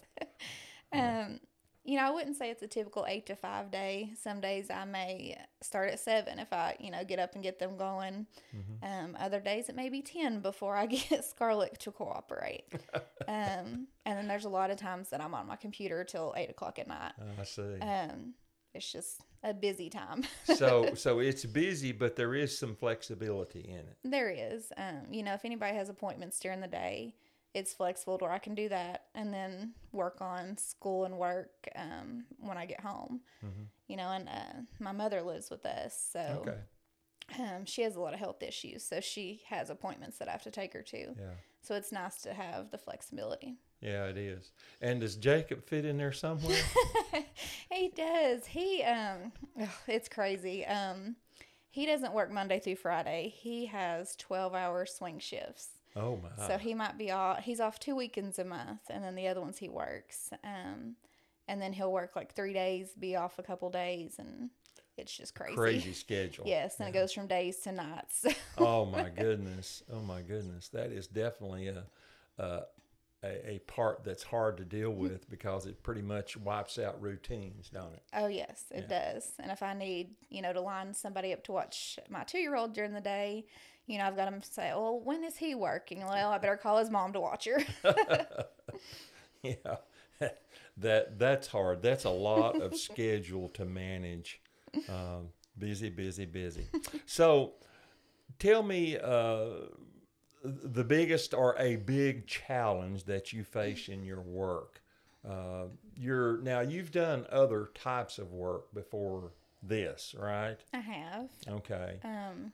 Yeah. 0.93 1.21
Um, 1.23 1.39
you 1.83 1.97
know, 1.97 2.05
I 2.05 2.11
wouldn't 2.11 2.37
say 2.37 2.51
it's 2.51 2.61
a 2.61 2.67
typical 2.67 3.05
eight 3.07 3.25
to 3.27 3.35
five 3.35 3.71
day. 3.71 4.11
Some 4.21 4.39
days 4.39 4.69
I 4.69 4.85
may 4.85 5.37
start 5.61 5.91
at 5.91 5.99
seven 5.99 6.37
if 6.39 6.53
I, 6.53 6.75
you 6.79 6.91
know, 6.91 7.03
get 7.03 7.19
up 7.19 7.33
and 7.33 7.43
get 7.43 7.59
them 7.59 7.77
going. 7.77 8.27
Mm-hmm. 8.55 8.85
Um, 9.05 9.17
other 9.19 9.39
days 9.39 9.67
it 9.67 9.75
may 9.75 9.89
be 9.89 10.01
ten 10.01 10.41
before 10.41 10.75
I 10.75 10.85
get 10.87 11.25
Scarlett 11.25 11.79
to 11.79 11.91
cooperate. 11.91 12.65
um, 13.27 13.87
and 14.05 14.17
then 14.17 14.27
there's 14.27 14.45
a 14.45 14.49
lot 14.49 14.69
of 14.69 14.77
times 14.77 15.09
that 15.09 15.21
I'm 15.21 15.33
on 15.33 15.47
my 15.47 15.55
computer 15.55 16.03
till 16.03 16.33
eight 16.37 16.49
o'clock 16.49 16.77
at 16.79 16.87
night. 16.87 17.13
I 17.39 17.43
see. 17.43 17.79
Um, 17.79 18.33
it's 18.73 18.91
just 18.91 19.21
a 19.43 19.53
busy 19.53 19.89
time. 19.89 20.23
so 20.55 20.93
so 20.95 21.19
it's 21.19 21.45
busy, 21.45 21.91
but 21.91 22.15
there 22.15 22.35
is 22.35 22.57
some 22.57 22.75
flexibility 22.75 23.61
in 23.61 23.79
it. 23.79 23.97
There 24.03 24.29
is. 24.29 24.71
Um, 24.77 25.11
you 25.11 25.23
know, 25.23 25.33
if 25.33 25.45
anybody 25.45 25.75
has 25.75 25.89
appointments 25.89 26.39
during 26.39 26.61
the 26.61 26.67
day, 26.67 27.15
it's 27.53 27.73
flexible 27.73 28.17
to 28.17 28.25
where 28.25 28.33
I 28.33 28.39
can 28.39 28.55
do 28.55 28.69
that 28.69 29.05
and 29.15 29.33
then 29.33 29.73
work 29.91 30.17
on 30.21 30.57
school 30.57 31.05
and 31.05 31.17
work 31.17 31.67
um, 31.75 32.25
when 32.39 32.57
I 32.57 32.65
get 32.65 32.79
home. 32.81 33.21
You 33.87 33.97
know, 33.97 34.09
and 34.09 34.29
uh, 34.29 34.61
my 34.79 34.91
mother 34.93 35.21
lives 35.21 35.49
with 35.49 35.65
us, 35.65 36.09
so 36.13 36.43
Okay. 36.47 36.57
um, 37.39 37.65
she 37.65 37.81
has 37.81 37.95
a 37.97 37.99
lot 37.99 38.13
of 38.13 38.19
health 38.19 38.41
issues, 38.41 38.85
so 38.85 39.01
she 39.01 39.41
has 39.47 39.69
appointments 39.69 40.17
that 40.19 40.29
I 40.29 40.31
have 40.31 40.43
to 40.43 40.51
take 40.51 40.71
her 40.73 40.81
to. 40.81 40.97
Yeah. 40.97 41.33
So 41.61 41.75
it's 41.75 41.91
nice 41.91 42.21
to 42.21 42.33
have 42.33 42.71
the 42.71 42.77
flexibility. 42.77 43.57
Yeah, 43.81 44.05
it 44.05 44.17
is. 44.17 44.51
And 44.81 45.01
does 45.01 45.15
Jacob 45.15 45.63
fit 45.65 45.85
in 45.85 45.97
there 45.97 46.11
somewhere? 46.13 46.57
he 47.71 47.89
does. 47.89 48.45
He 48.45 48.81
um, 48.83 49.31
ugh, 49.61 49.67
it's 49.87 50.07
crazy. 50.07 50.65
Um, 50.65 51.15
he 51.69 51.85
doesn't 51.85 52.13
work 52.13 52.31
Monday 52.31 52.59
through 52.59 52.75
Friday. 52.77 53.33
He 53.35 53.65
has 53.67 54.15
twelve 54.15 54.53
hour 54.55 54.85
swing 54.85 55.19
shifts. 55.19 55.69
Oh 55.95 56.17
my. 56.17 56.47
So 56.47 56.57
he 56.57 56.73
might 56.73 56.97
be 56.97 57.11
off. 57.11 57.39
He's 57.39 57.59
off 57.59 57.79
two 57.79 57.95
weekends 57.95 58.39
a 58.39 58.45
month, 58.45 58.81
and 58.89 59.03
then 59.03 59.15
the 59.15 59.27
other 59.27 59.41
ones 59.41 59.57
he 59.57 59.69
works. 59.69 60.29
Um, 60.43 60.95
and 61.47 61.61
then 61.61 61.73
he'll 61.73 61.91
work 61.91 62.15
like 62.15 62.33
three 62.33 62.53
days, 62.53 62.89
be 62.97 63.15
off 63.15 63.37
a 63.39 63.43
couple 63.43 63.69
days, 63.69 64.15
and 64.17 64.49
it's 64.97 65.15
just 65.15 65.35
crazy. 65.35 65.55
Crazy 65.55 65.93
schedule. 65.93 66.45
Yes, 66.47 66.79
and 66.79 66.87
it 66.87 66.93
goes 66.93 67.11
from 67.11 67.27
days 67.27 67.57
to 67.59 67.71
nights. 67.71 68.25
oh 68.57 68.85
my 68.85 69.09
goodness. 69.09 69.83
Oh 69.91 69.99
my 69.99 70.21
goodness. 70.21 70.69
That 70.69 70.91
is 70.91 71.07
definitely 71.07 71.67
a, 71.67 71.83
a 72.37 72.61
a 73.23 73.51
a 73.51 73.59
part 73.59 74.03
that's 74.03 74.23
hard 74.23 74.57
to 74.57 74.65
deal 74.65 74.91
with 74.91 75.29
because 75.29 75.65
it 75.65 75.83
pretty 75.83 76.01
much 76.01 76.37
wipes 76.37 76.79
out 76.79 77.01
routines, 77.01 77.69
don't 77.69 77.93
it? 77.93 78.03
oh 78.13 78.27
yes, 78.27 78.65
it 78.71 78.89
does. 78.89 79.33
And 79.39 79.51
if 79.51 79.61
I 79.61 79.73
need, 79.73 80.15
you 80.29 80.41
know, 80.41 80.53
to 80.53 80.61
line 80.61 80.93
somebody 80.93 81.33
up 81.33 81.43
to 81.45 81.51
watch 81.51 81.99
my 82.09 82.23
two-year-old 82.23 82.73
during 82.73 82.93
the 82.93 83.01
day, 83.01 83.45
you 83.91 83.97
know, 83.97 84.05
I've 84.05 84.15
got 84.15 84.29
to 84.29 84.49
say, 84.49 84.71
well, 84.73 84.99
when 85.03 85.23
is 85.23 85.37
he 85.37 85.55
working? 85.55 85.99
Well, 85.99 86.31
I 86.31 86.37
better 86.37 86.57
call 86.57 86.77
his 86.77 86.89
mom 86.89 87.13
to 87.13 87.19
watch 87.19 87.45
her. 87.45 87.59
Yeah. 89.43 89.77
that 90.77 91.17
that's 91.19 91.47
hard. 91.47 91.81
That's 91.81 92.05
a 92.05 92.09
lot 92.09 92.61
of 92.61 92.75
schedule 92.77 93.49
to 93.49 93.65
manage. 93.65 94.39
Um, 94.87 95.29
busy, 95.57 95.89
busy, 95.89 96.25
busy. 96.25 96.67
So, 97.05 97.53
tell 98.39 98.63
me 98.63 98.97
uh, 98.97 99.47
the 100.43 100.83
biggest 100.83 101.33
or 101.33 101.55
a 101.59 101.77
big 101.77 102.27
challenge 102.27 103.05
that 103.05 103.33
you 103.33 103.43
face 103.43 103.89
in 103.89 104.03
your 104.03 104.21
work. 104.21 104.81
Uh, 105.27 105.65
you're 105.95 106.37
now 106.41 106.61
you've 106.61 106.91
done 106.91 107.25
other 107.31 107.69
types 107.75 108.17
of 108.17 108.31
work 108.31 108.73
before 108.73 109.31
this, 109.61 110.15
right? 110.17 110.57
I 110.73 110.79
have. 110.79 111.29
Okay. 111.47 111.99
Um, 112.03 112.51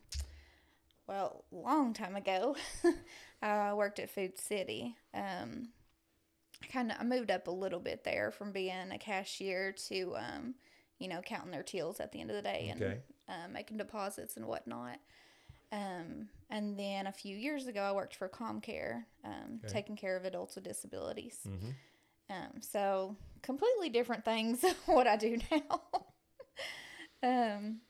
well, 1.07 1.45
long 1.51 1.93
time 1.93 2.15
ago, 2.15 2.55
I 3.41 3.73
worked 3.73 3.99
at 3.99 4.09
Food 4.09 4.37
City. 4.37 4.95
Um, 5.13 5.69
I 6.63 6.67
kind 6.67 6.91
of 6.91 6.97
I 6.99 7.03
moved 7.03 7.31
up 7.31 7.47
a 7.47 7.51
little 7.51 7.79
bit 7.79 8.03
there 8.03 8.31
from 8.31 8.51
being 8.51 8.91
a 8.91 8.97
cashier 8.97 9.71
to, 9.89 10.15
um, 10.17 10.55
you 10.99 11.07
know, 11.07 11.21
counting 11.21 11.51
their 11.51 11.63
teals 11.63 11.99
at 11.99 12.11
the 12.11 12.19
end 12.19 12.29
of 12.31 12.35
the 12.35 12.41
day 12.41 12.69
and 12.71 12.81
Okay. 12.81 12.99
uh, 13.29 13.47
making 13.51 13.77
deposits 13.77 14.37
and 14.37 14.45
whatnot. 14.47 14.99
Um, 15.71 16.29
and 16.49 16.79
then 16.79 17.07
a 17.07 17.11
few 17.11 17.35
years 17.35 17.67
ago, 17.67 17.81
I 17.81 17.91
worked 17.91 18.15
for 18.15 18.29
ComCare, 18.29 19.03
um, 19.23 19.59
Okay. 19.65 19.73
taking 19.73 19.95
care 19.97 20.15
of 20.17 20.25
adults 20.25 20.55
with 20.55 20.63
disabilities. 20.63 21.39
Mm-hmm. 21.47 21.69
Um, 22.29 22.61
so 22.61 23.15
completely 23.41 23.89
different 23.89 24.25
things 24.25 24.63
what 24.85 25.07
I 25.07 25.15
do 25.17 25.37
now. 25.51 25.81
um, 27.23 27.81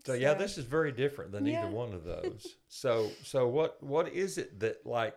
So 0.00 0.12
yeah, 0.14 0.34
this 0.34 0.58
is 0.58 0.64
very 0.64 0.92
different 0.92 1.32
than 1.32 1.46
Yeah. 1.46 1.48
either 1.48 1.68
one 1.68 1.92
of 1.92 2.04
those. 2.04 2.56
so 2.68 3.18
so 3.22 3.48
what 3.48 3.82
what 3.82 4.08
is 4.08 4.38
it 4.38 4.60
that 4.60 4.84
like 4.86 5.16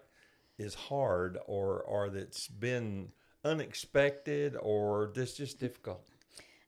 is 0.57 0.73
hard 0.75 1.37
or 1.47 1.81
or 1.81 2.09
that's 2.09 2.47
been 2.47 3.11
unexpected 3.43 4.55
or 4.59 5.11
that's 5.15 5.33
just 5.33 5.59
difficult? 5.59 6.07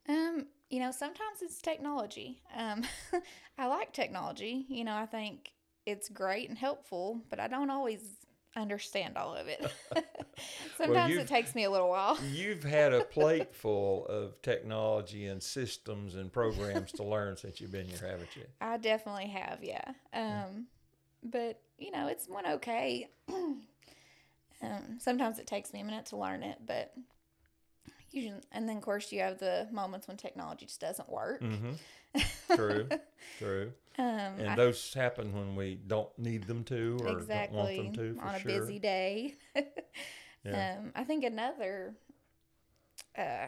Um, 0.08 0.48
you 0.70 0.80
know, 0.80 0.92
sometimes 0.92 1.42
it's 1.42 1.62
technology. 1.62 2.42
Um, 2.56 2.84
I 3.58 3.68
like 3.68 3.94
technology. 3.94 4.66
You 4.70 4.84
know, 4.84 4.96
I 4.96 5.06
think 5.06 5.52
it's 5.86 6.10
great 6.10 6.50
and 6.50 6.58
helpful, 6.58 7.22
but 7.30 7.40
I 7.40 7.48
don't 7.48 7.70
always 7.70 8.04
understand 8.58 9.18
all 9.18 9.36
of 9.36 9.48
it. 9.48 9.66
sometimes 10.78 11.12
you've- 11.12 11.22
it 11.22 11.28
takes 11.28 11.56
me 11.56 11.64
a 11.64 11.70
little 11.70 11.90
while. 11.90 12.18
You've 12.32 12.64
had 12.64 12.94
a 12.94 13.04
plate 13.16 13.56
full 13.56 14.06
of 14.08 14.42
technology 14.42 15.28
and 15.28 15.42
systems 15.42 16.16
and 16.16 16.32
programs 16.32 16.92
to 16.94 17.04
learn 17.04 17.38
since 17.38 17.62
you've 17.62 17.72
been 17.72 17.88
here, 17.88 18.08
haven't 18.08 18.36
you? 18.36 18.44
I 18.62 18.78
definitely 18.78 19.28
have, 19.28 19.64
yeah. 19.64 19.92
Um, 20.14 20.68
but 21.24 21.62
you 21.78 21.92
know, 21.92 22.08
it's 22.08 22.28
one 22.28 22.46
okay. 22.46 23.10
um, 24.62 24.98
sometimes 25.00 25.40
it 25.40 25.48
takes 25.48 25.74
me 25.74 25.82
a 25.82 25.84
minute 25.84 26.08
to 26.08 26.18
learn 26.18 26.44
it, 26.44 26.58
but 26.66 26.94
usually, 28.12 28.36
and 28.52 28.68
then 28.68 28.78
of 28.78 28.84
course 28.84 29.12
you 29.12 29.20
have 29.22 29.38
the 29.40 29.68
moments 29.72 30.08
when 30.08 30.18
technology 30.18 30.66
just 30.66 30.82
doesn't 30.82 31.10
work. 31.10 31.42
Mm-hmm. 31.42 31.74
True, 32.56 32.88
true. 33.40 33.72
Um, 33.98 34.06
And 34.06 34.50
I- 34.50 34.56
those 34.56 34.94
happen 34.94 35.34
when 35.34 35.56
we 35.56 35.76
don't 35.76 36.18
need 36.20 36.44
them 36.48 36.64
to 36.66 36.98
or 37.02 37.10
exactly 37.20 37.58
don't 37.58 37.58
want 37.58 37.76
them 37.98 38.14
to. 38.14 38.20
For 38.20 38.28
on 38.28 38.36
a 38.36 38.40
sure. 38.40 38.52
busy 38.62 38.80
day. 38.80 39.36
Yeah. 40.46 40.78
Um, 40.80 40.92
I 40.96 41.04
think 41.04 41.26
another 41.26 41.94
uh, 43.18 43.48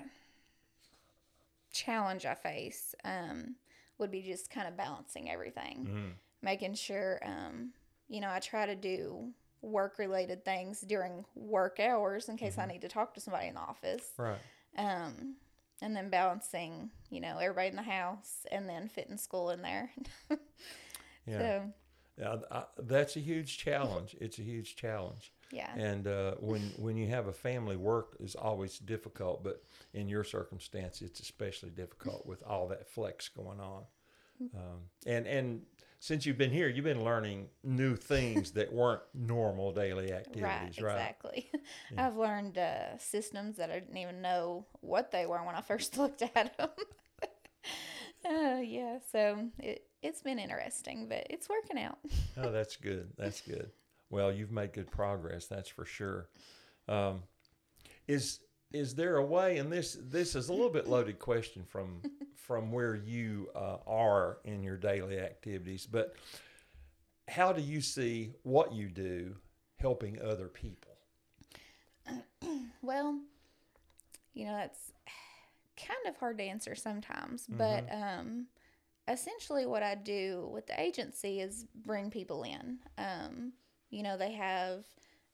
challenge 1.71 2.25
I 2.25 2.33
face 2.33 2.95
um, 3.05 3.55
would 3.99 4.11
be 4.11 4.21
just 4.21 4.49
kind 4.49 4.67
of 4.67 4.75
balancing 4.75 5.29
everything, 5.29 5.85
Mhm. 5.87 6.13
making 6.41 6.73
sure, 6.73 7.19
um, 7.23 7.73
you 8.09 8.19
know, 8.21 8.29
I 8.29 8.39
try 8.39 8.65
to 8.65 8.75
do 8.75 9.31
work 9.61 9.97
related 9.99 10.43
things 10.43 10.81
during 10.81 11.25
work 11.35 11.79
hours 11.79 12.27
in 12.27 12.37
case 12.37 12.57
I 12.57 12.63
Mm-hmm. 12.63 12.71
need 12.71 12.81
to 12.81 12.89
talk 12.89 13.13
to 13.13 13.21
somebody 13.21 13.47
in 13.47 13.55
the 13.55 13.61
office. 13.61 14.11
Right. 14.17 14.39
Um, 14.77 15.35
and 15.81 15.95
then 15.95 16.09
balancing, 16.09 16.89
you 17.09 17.21
know, 17.21 17.37
everybody 17.37 17.69
in 17.69 17.75
the 17.75 17.81
house 17.81 18.45
and 18.51 18.67
then 18.67 18.87
fitting 18.87 19.17
school 19.17 19.49
in 19.51 19.61
there. 19.61 19.91
Yeah. 21.27 21.37
So, 21.37 21.73
Yeah, 22.17 22.35
I, 22.51 22.63
that's 22.79 23.15
a 23.15 23.19
huge 23.19 23.57
challenge. 23.59 24.15
It's 24.19 24.39
a 24.39 24.41
huge 24.41 24.75
challenge. 24.75 25.31
yeah. 25.51 25.71
And 25.75 26.07
uh, 26.07 26.35
when 26.39 26.61
when 26.77 26.97
you 26.97 27.07
have 27.09 27.27
a 27.27 27.33
family, 27.33 27.75
work 27.75 28.17
is 28.19 28.35
always 28.35 28.79
difficult. 28.79 29.43
But 29.43 29.61
in 29.93 30.09
your 30.09 30.23
circumstance, 30.23 31.01
it's 31.01 31.19
especially 31.19 31.69
difficult 31.69 32.25
with 32.25 32.41
all 32.43 32.67
that 32.69 32.87
flex 32.87 33.29
going 33.29 33.59
on. 33.59 33.83
Um, 34.55 34.79
and 35.05 35.27
and 35.27 35.61
since 35.99 36.25
you've 36.25 36.37
been 36.37 36.51
here, 36.51 36.69
you've 36.69 36.85
been 36.85 37.03
learning 37.03 37.49
new 37.63 37.95
things 37.95 38.51
that 38.51 38.71
weren't 38.71 39.01
normal 39.13 39.73
daily 39.73 40.13
activities, 40.13 40.81
right? 40.81 40.93
exactly. 40.95 41.51
I've 41.97 42.15
learned 42.15 42.57
uh, 42.57 42.97
systems 42.97 43.57
that 43.57 43.69
I 43.69 43.79
didn't 43.79 43.97
even 43.97 44.21
know 44.21 44.65
what 44.79 45.11
they 45.11 45.25
were 45.25 45.43
when 45.43 45.55
I 45.55 45.61
first 45.61 45.97
looked 45.97 46.21
at 46.21 46.57
them. 46.57 46.69
uh, 48.25 48.61
yeah, 48.61 48.99
so 49.11 49.49
it, 49.59 49.83
it's 50.01 50.21
been 50.21 50.39
interesting, 50.39 51.07
but 51.09 51.27
it's 51.29 51.49
working 51.49 51.77
out. 51.83 51.97
Oh, 52.37 52.51
that's 52.51 52.77
good. 52.77 53.09
That's 53.17 53.41
good. 53.41 53.69
Well, 54.09 54.31
you've 54.31 54.51
made 54.51 54.73
good 54.73 54.89
progress. 54.89 55.47
That's 55.47 55.69
for 55.69 55.85
sure. 55.85 56.29
Um, 56.87 57.23
is 58.07 58.39
is 58.71 58.95
there 58.95 59.17
a 59.17 59.25
way? 59.25 59.57
And 59.57 59.71
this 59.71 59.97
this 60.01 60.35
is 60.35 60.49
a 60.49 60.53
little 60.53 60.69
bit 60.69 60.87
loaded 60.87 61.19
question 61.19 61.63
from 61.63 62.01
from 62.35 62.71
where 62.71 62.95
you 62.95 63.49
uh, 63.55 63.77
are 63.85 64.39
in 64.43 64.63
your 64.63 64.77
daily 64.77 65.19
activities, 65.19 65.85
but 65.85 66.15
how 67.27 67.53
do 67.53 67.61
you 67.61 67.79
see 67.79 68.33
what 68.41 68.73
you 68.73 68.89
do 68.89 69.35
helping 69.77 70.19
other 70.21 70.47
people? 70.47 70.97
Well, 72.81 73.19
you 74.33 74.45
know, 74.45 74.53
that's 74.53 74.93
kind 75.75 75.99
of 76.07 76.15
hard 76.15 76.37
to 76.37 76.43
answer 76.45 76.75
sometimes, 76.75 77.45
but 77.49 77.85
um, 77.91 78.47
essentially 79.09 79.65
what 79.65 79.83
I 79.83 79.95
do 79.95 80.49
with 80.51 80.65
the 80.65 80.79
agency 80.79 81.41
is 81.41 81.65
bring 81.85 82.09
people 82.09 82.43
in. 82.43 82.79
Um, 82.97 83.51
you 83.89 84.01
know, 84.01 84.17
they 84.17 84.31
have 84.31 84.85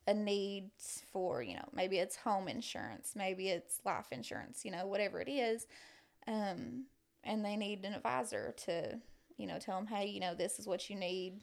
a 0.08 0.14
need 0.14 0.70
for, 1.12 1.42
you 1.42 1.56
know, 1.56 1.68
maybe 1.74 1.98
it's 1.98 2.16
home 2.16 2.48
insurance, 2.48 3.14
maybe 3.16 3.50
it's 3.50 3.82
life 3.86 4.08
insurance, 4.12 4.64
you 4.64 4.72
know, 4.72 4.86
whatever 4.86 5.20
it 5.20 5.30
is. 5.30 5.68
Um, 6.28 6.86
and 7.24 7.44
they 7.44 7.56
need 7.56 7.84
an 7.86 7.94
advisor 7.94 8.54
to, 8.66 9.00
you 9.38 9.48
know, 9.48 9.58
tell 9.60 9.78
them, 9.78 9.88
hey, 9.88 10.08
you 10.08 10.20
know, 10.20 10.36
this 10.36 10.60
is 10.60 10.68
what 10.68 10.90
you 10.90 10.96
need. 10.96 11.40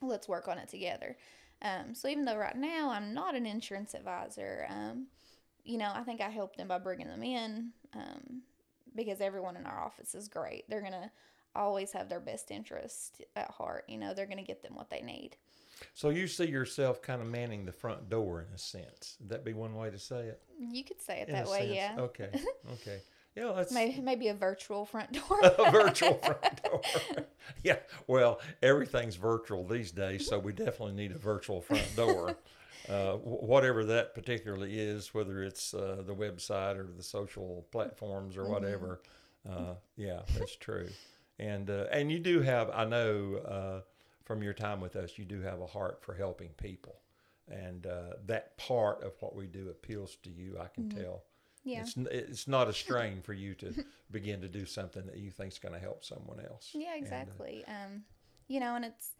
Let's 0.00 0.28
work 0.28 0.48
on 0.48 0.58
it 0.58 0.68
together. 0.68 1.16
Um, 1.62 1.94
so 1.94 2.08
even 2.08 2.24
though 2.24 2.36
right 2.36 2.56
now 2.56 2.90
I'm 2.90 3.14
not 3.14 3.34
an 3.34 3.46
insurance 3.46 3.94
advisor, 3.94 4.66
um, 4.68 5.06
you 5.64 5.78
know, 5.78 5.90
I 5.94 6.02
think 6.02 6.20
I 6.20 6.28
help 6.28 6.56
them 6.56 6.68
by 6.68 6.78
bringing 6.78 7.08
them 7.08 7.22
in 7.22 7.70
um, 7.94 8.42
because 8.94 9.20
everyone 9.20 9.56
in 9.56 9.66
our 9.66 9.82
office 9.82 10.14
is 10.14 10.28
great. 10.28 10.68
They're 10.68 10.82
gonna 10.82 11.10
always 11.56 11.92
have 11.92 12.08
their 12.08 12.20
best 12.20 12.50
interest 12.50 13.22
at 13.34 13.50
heart. 13.50 13.84
You 13.88 13.98
know, 13.98 14.14
they're 14.14 14.26
gonna 14.26 14.42
get 14.42 14.62
them 14.62 14.74
what 14.74 14.90
they 14.90 15.00
need. 15.00 15.36
So 15.92 16.08
you 16.10 16.26
see 16.28 16.46
yourself 16.46 17.02
kind 17.02 17.20
of 17.20 17.28
manning 17.28 17.64
the 17.64 17.72
front 17.72 18.08
door 18.08 18.40
in 18.48 18.54
a 18.54 18.58
sense. 18.58 19.16
Would 19.20 19.28
that 19.30 19.44
be 19.44 19.52
one 19.52 19.74
way 19.74 19.90
to 19.90 19.98
say 19.98 20.26
it? 20.26 20.40
You 20.58 20.84
could 20.84 21.00
say 21.00 21.20
it 21.20 21.28
In 21.28 21.34
that 21.34 21.48
way, 21.48 21.60
sense. 21.60 21.74
yeah. 21.74 21.96
Okay. 21.98 22.30
Okay. 22.74 23.00
Yeah, 23.36 23.52
that's 23.56 23.72
Maybe 23.72 24.00
maybe 24.00 24.28
a 24.28 24.34
virtual 24.34 24.86
front 24.86 25.10
door. 25.12 25.40
a 25.42 25.70
virtual 25.72 26.14
front 26.24 26.62
door. 26.62 26.80
yeah, 27.64 27.78
well, 28.06 28.40
everything's 28.62 29.16
virtual 29.16 29.64
these 29.66 29.90
days, 29.90 30.28
so 30.28 30.38
we 30.38 30.52
definitely 30.52 30.92
need 30.94 31.10
a 31.10 31.18
virtual 31.18 31.60
front 31.60 31.96
door. 31.96 32.36
Uh, 32.88 33.14
whatever 33.14 33.84
that 33.86 34.14
particularly 34.14 34.78
is, 34.78 35.12
whether 35.14 35.42
it's 35.42 35.74
uh, 35.74 36.02
the 36.06 36.14
website 36.14 36.76
or 36.76 36.86
the 36.96 37.02
social 37.02 37.66
platforms 37.72 38.36
or 38.36 38.44
whatever. 38.48 39.00
Uh, 39.48 39.74
yeah, 39.96 40.20
that's 40.38 40.54
true. 40.56 40.88
And 41.40 41.68
uh, 41.70 41.86
and 41.90 42.12
you 42.12 42.20
do 42.20 42.40
have, 42.40 42.70
I 42.70 42.84
know 42.84 43.36
uh, 43.36 43.80
from 44.24 44.42
your 44.42 44.54
time 44.54 44.80
with 44.80 44.96
us, 44.96 45.18
you 45.18 45.24
do 45.24 45.40
have 45.42 45.60
a 45.60 45.66
heart 45.66 46.02
for 46.02 46.14
helping 46.14 46.50
people, 46.50 46.96
and 47.48 47.86
uh, 47.86 48.14
that 48.26 48.56
part 48.56 49.02
of 49.02 49.12
what 49.20 49.34
we 49.36 49.46
do 49.46 49.68
appeals 49.70 50.16
to 50.22 50.30
you. 50.30 50.56
I 50.60 50.68
can 50.68 50.88
tell. 50.88 51.24
yeah. 51.64 51.82
It's 51.82 51.96
it's 51.96 52.48
not 52.48 52.68
a 52.68 52.72
strain 52.84 53.20
for 53.22 53.32
you 53.34 53.54
to 53.56 53.74
begin 54.10 54.40
to 54.42 54.48
do 54.48 54.64
something 54.66 55.06
that 55.06 55.18
you 55.18 55.30
think 55.30 55.52
is 55.52 55.58
going 55.58 55.74
to 55.74 55.80
help 55.80 56.04
someone 56.04 56.40
else. 56.40 56.70
Yeah, 56.74 56.94
And, 56.94 57.02
uh, 57.02 57.04
exactly. 57.04 57.64
um, 57.66 58.04
you 58.48 58.60
know, 58.60 58.74
and 58.76 58.84
it's 58.84 59.12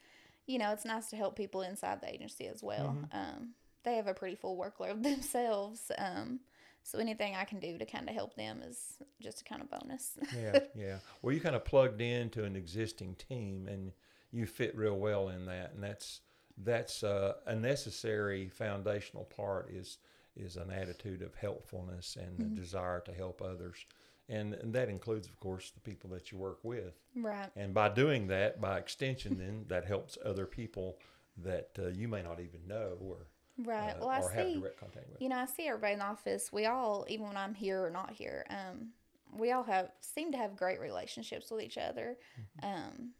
you 0.47 0.59
know, 0.59 0.73
it's 0.73 0.85
nice 0.85 1.09
to 1.11 1.17
help 1.17 1.37
people 1.37 1.63
inside 1.63 2.01
the 2.03 2.13
agency 2.13 2.47
as 2.47 2.63
well. 2.63 2.97
Mm-hmm. 2.99 3.17
Um, 3.19 3.55
they 3.83 3.97
have 3.97 4.07
a 4.07 4.15
pretty 4.15 4.37
full 4.37 4.57
workload 4.59 5.03
themselves. 5.03 5.91
Um, 5.97 6.41
so 6.83 6.99
anything 6.99 7.35
I 7.35 7.45
can 7.45 7.61
do 7.61 7.79
to 7.79 7.87
kind 7.87 8.09
of 8.11 8.15
help 8.15 8.35
them 8.37 8.61
is 8.63 8.99
just 9.23 9.41
a 9.41 9.45
kind 9.45 9.63
of 9.63 9.71
bonus. 9.71 10.19
yeah, 10.37 10.59
yeah. 10.75 10.97
Well, 11.23 11.35
you 11.35 11.41
kind 11.41 11.57
of 11.57 11.65
plugged 11.65 12.03
into 12.03 12.45
an 12.45 12.57
existing 12.57 13.15
team, 13.15 13.69
and 13.71 13.93
you 14.35 14.47
fit 14.47 14.77
real 14.77 14.97
well 14.99 15.29
in 15.29 15.47
that, 15.47 15.73
and 15.75 15.83
that's 15.83 16.21
that's 16.59 17.03
uh, 17.03 17.35
a 17.47 17.55
necessary 17.55 18.49
foundational 18.49 19.25
part 19.25 19.71
is 19.71 19.99
is 20.37 20.57
an 20.57 20.71
attitude 20.71 21.23
of 21.23 21.35
helpfulness 21.37 22.17
and 22.21 22.41
Mm-hmm. 22.41 22.53
a 22.53 22.57
desire 22.61 23.01
to 23.01 23.13
help 23.13 23.41
others, 23.41 23.87
and, 24.29 24.55
and 24.55 24.75
that 24.75 24.89
includes, 24.89 25.29
of 25.29 25.39
course, 25.39 25.71
the 25.71 25.81
people 25.81 26.11
that 26.11 26.33
you 26.33 26.39
work 26.39 26.59
with. 26.65 26.95
right. 27.15 27.51
And 27.57 27.73
by 27.73 27.89
doing 27.89 28.27
that, 28.29 28.61
by 28.61 28.79
extension, 28.79 29.39
then 29.39 29.65
that 29.69 29.85
helps 29.85 30.19
other 30.25 30.47
people 30.47 30.99
that 31.39 31.71
uh, 31.79 31.89
you 31.89 32.09
may 32.09 32.23
not 32.23 32.41
even 32.41 32.67
know 32.67 32.97
or 33.01 33.17
Right. 33.59 33.95
uh, 33.95 34.01
well, 34.01 34.09
I 34.11 34.21
have 34.35 34.47
see. 34.47 34.61
direct 34.61 34.81
contact 34.81 35.09
with. 35.11 35.23
You 35.23 35.29
know, 35.29 35.37
I 35.37 35.47
see 35.47 35.69
everybody 35.69 35.93
in 35.93 35.99
the 36.01 36.07
office. 36.07 36.53
We 36.53 36.67
all, 36.67 37.07
even 37.09 37.27
when 37.29 37.37
I'm 37.37 37.55
here 37.55 37.85
or 37.85 37.91
not 37.91 38.11
here, 38.13 38.45
um, 38.51 38.89
we 39.33 39.53
all 39.53 39.63
have 39.65 39.91
seem 40.01 40.33
to 40.33 40.39
have 40.39 40.57
great 40.57 40.81
relationships 40.81 41.51
with 41.51 41.63
each 41.63 41.79
other, 41.79 42.17
um, 42.63 43.11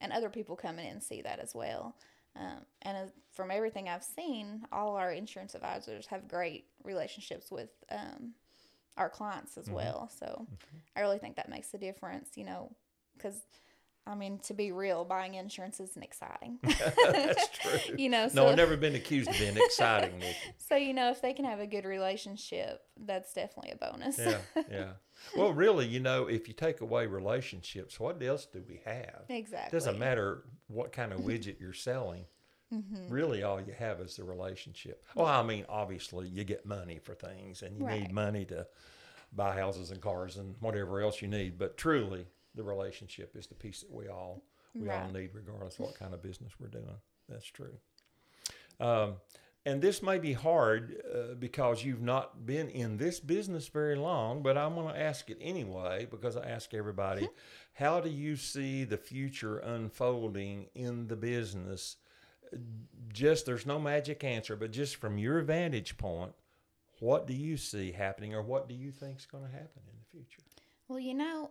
and 0.00 0.12
other 0.12 0.30
people 0.30 0.56
come 0.56 0.78
in 0.78 0.86
and 0.86 1.02
see 1.02 1.22
that 1.22 1.38
as 1.38 1.54
well. 1.54 1.96
Um, 2.36 2.64
and 2.82 2.96
as, 2.96 3.10
from 3.32 3.50
everything 3.50 3.88
I've 3.88 4.04
seen, 4.04 4.64
all 4.72 4.96
our 4.96 5.12
insurance 5.12 5.54
advisors 5.54 6.06
have 6.06 6.28
great 6.28 6.66
relationships 6.84 7.50
with 7.50 7.70
um, 7.90 8.32
our 8.96 9.08
clients 9.08 9.56
as 9.58 9.68
well. 9.68 10.10
So 10.18 10.46
I 10.96 11.00
really 11.00 11.18
think 11.18 11.36
that 11.36 11.48
makes 11.48 11.74
a 11.74 11.78
difference. 11.78 12.30
You 12.36 12.44
know, 12.44 12.72
because 13.16 13.40
I 14.06 14.14
mean, 14.14 14.38
to 14.44 14.54
be 14.54 14.72
real, 14.72 15.04
buying 15.04 15.34
insurance 15.34 15.78
isn't 15.78 16.02
exciting. 16.02 16.58
That's 16.62 17.48
true. 17.48 17.94
you 17.98 18.08
know, 18.08 18.28
no, 18.32 18.48
I've 18.48 18.56
never 18.56 18.76
been 18.76 18.94
accused 18.94 19.28
of 19.28 19.38
being 19.38 19.56
exciting, 19.56 20.18
Nikki. 20.18 20.36
so 20.58 20.76
you 20.76 20.94
know, 20.94 21.10
if 21.10 21.20
they 21.20 21.32
can 21.32 21.44
have 21.44 21.60
a 21.60 21.66
good 21.66 21.84
relationship, 21.84 22.82
that's 22.96 23.32
definitely 23.32 23.72
a 23.72 23.76
bonus. 23.76 24.18
Yeah, 24.18 24.38
yeah. 24.70 24.90
Well, 25.36 25.52
really, 25.52 25.86
you 25.86 26.00
know, 26.00 26.26
if 26.26 26.48
you 26.48 26.54
take 26.54 26.80
away 26.80 27.06
relationships, 27.06 28.00
what 28.00 28.22
else 28.22 28.46
do 28.46 28.62
we 28.66 28.80
have? 28.84 29.24
exactly. 29.28 29.76
Doesn't 29.76 29.98
matter 29.98 30.44
what 30.68 30.92
kind 30.92 31.12
of 31.12 31.20
widget 31.20 31.60
you're 31.60 31.72
selling. 31.72 32.24
Mm-hmm. 32.72 33.12
Really, 33.12 33.42
all 33.42 33.60
you 33.60 33.74
have 33.78 34.00
is 34.00 34.16
the 34.16 34.24
relationship. 34.24 35.04
Well, 35.14 35.26
I 35.26 35.42
mean, 35.42 35.66
obviously, 35.68 36.28
you 36.28 36.44
get 36.44 36.64
money 36.64 36.98
for 37.02 37.14
things, 37.14 37.62
and 37.62 37.76
you 37.76 37.86
need 37.86 38.12
money 38.12 38.44
to 38.46 38.66
buy 39.32 39.56
houses 39.56 39.90
and 39.90 40.00
cars 40.00 40.36
and 40.36 40.54
whatever 40.60 41.00
else 41.00 41.20
you 41.20 41.28
need. 41.28 41.58
But 41.58 41.76
truly, 41.76 42.26
the 42.54 42.62
relationship 42.62 43.36
is 43.36 43.46
the 43.46 43.54
piece 43.54 43.80
that 43.80 43.90
we 43.92 44.08
all 44.08 44.42
we 44.74 44.88
all 44.88 45.00
Right. 45.00 45.12
need, 45.12 45.30
regardless 45.34 45.74
of 45.74 45.86
what 45.86 45.94
kind 45.98 46.14
of 46.14 46.22
business 46.22 46.52
we're 46.60 46.68
doing. 46.68 46.96
That's 47.28 47.46
true. 47.46 47.76
Um, 48.78 49.16
and 49.66 49.82
this 49.82 50.02
may 50.02 50.18
be 50.18 50.32
hard 50.32 51.02
uh, 51.14 51.34
because 51.34 51.84
you've 51.84 52.00
not 52.00 52.46
been 52.46 52.68
in 52.70 52.96
this 52.96 53.20
business 53.20 53.68
very 53.68 53.94
long, 53.96 54.42
but 54.42 54.56
I'm 54.56 54.74
going 54.74 54.94
to 54.94 54.98
ask 54.98 55.28
it 55.28 55.36
anyway 55.40 56.06
because 56.10 56.36
I 56.36 56.48
ask 56.48 56.72
everybody, 56.72 57.28
how 57.74 58.00
do 58.00 58.08
you 58.08 58.36
see 58.36 58.84
the 58.84 58.96
future 58.96 59.58
unfolding 59.58 60.68
in 60.74 61.08
the 61.08 61.16
business? 61.16 61.96
Just 63.12 63.44
there's 63.44 63.66
no 63.66 63.78
magic 63.78 64.24
answer, 64.24 64.56
but 64.56 64.70
just 64.70 64.96
from 64.96 65.18
your 65.18 65.42
vantage 65.42 65.98
point, 65.98 66.32
what 67.00 67.26
do 67.26 67.34
you 67.34 67.56
see 67.56 67.92
happening, 67.92 68.34
or 68.34 68.42
what 68.42 68.68
do 68.68 68.74
you 68.74 68.90
think 68.90 69.18
is 69.18 69.26
going 69.26 69.44
to 69.44 69.50
happen 69.50 69.82
in 69.86 69.98
the 69.98 70.06
future? 70.10 70.42
Well, 70.88 70.98
you 71.00 71.14
know, 71.14 71.50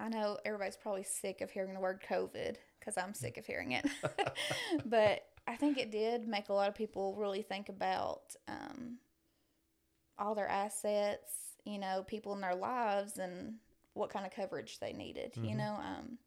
I 0.00 0.08
know 0.08 0.38
everybody's 0.44 0.76
probably 0.76 1.02
sick 1.02 1.40
of 1.40 1.50
hearing 1.50 1.74
the 1.74 1.80
word 1.80 2.00
COVID 2.08 2.56
because 2.78 2.96
I'm 2.96 3.14
sick 3.14 3.36
of 3.36 3.46
hearing 3.46 3.72
it. 3.72 3.86
but 4.86 5.24
I 5.46 5.56
think 5.56 5.78
it 5.78 5.90
did 5.90 6.28
make 6.28 6.48
a 6.48 6.52
lot 6.52 6.68
of 6.68 6.74
people 6.74 7.14
really 7.16 7.42
think 7.42 7.68
about 7.68 8.34
um, 8.46 8.98
all 10.18 10.34
their 10.34 10.48
assets, 10.48 11.32
you 11.64 11.78
know, 11.78 12.04
people 12.06 12.32
in 12.34 12.40
their 12.40 12.54
lives 12.54 13.18
and 13.18 13.54
what 13.94 14.10
kind 14.10 14.24
of 14.26 14.32
coverage 14.32 14.78
they 14.78 14.92
needed. 14.92 15.32
You 15.36 15.54
Mhm. 15.54 15.56
know, 15.56 15.74
um, 15.74 16.18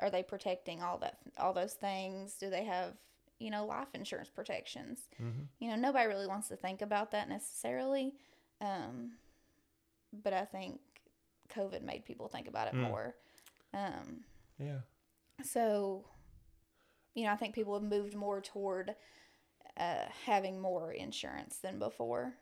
are 0.00 0.10
they 0.10 0.22
protecting 0.22 0.82
all 0.82 0.98
that, 0.98 1.18
all 1.38 1.52
those 1.52 1.74
things? 1.74 2.34
Do 2.36 2.50
they 2.50 2.64
have, 2.64 2.94
you 3.38 3.50
know, 3.50 3.66
life 3.66 3.88
insurance 3.94 4.28
protections? 4.30 5.08
Mm-hmm. 5.20 5.42
you 5.58 5.68
know 5.70 5.76
nobody 5.76 6.06
really 6.06 6.26
wants 6.26 6.48
to 6.48 6.56
think 6.56 6.82
about 6.82 7.10
that 7.12 7.28
necessarily 7.28 8.14
um, 8.60 9.12
but 10.24 10.32
i 10.32 10.44
think 10.44 10.80
covid 11.48 11.82
made 11.82 12.04
people 12.04 12.28
think 12.28 12.48
about 12.48 12.68
it 12.68 12.74
Mm. 12.74 12.88
more 12.88 13.14
um, 13.74 14.24
Yeah. 14.58 14.80
so 15.42 16.04
you 17.14 17.24
know 17.24 17.32
i 17.32 17.36
think 17.36 17.54
people 17.54 17.74
have 17.74 17.82
moved 17.88 18.14
more 18.14 18.40
toward 18.40 18.94
uh, 19.78 20.04
having 20.24 20.58
more 20.60 20.92
insurance 20.92 21.58
than 21.58 21.78
before 21.78 22.34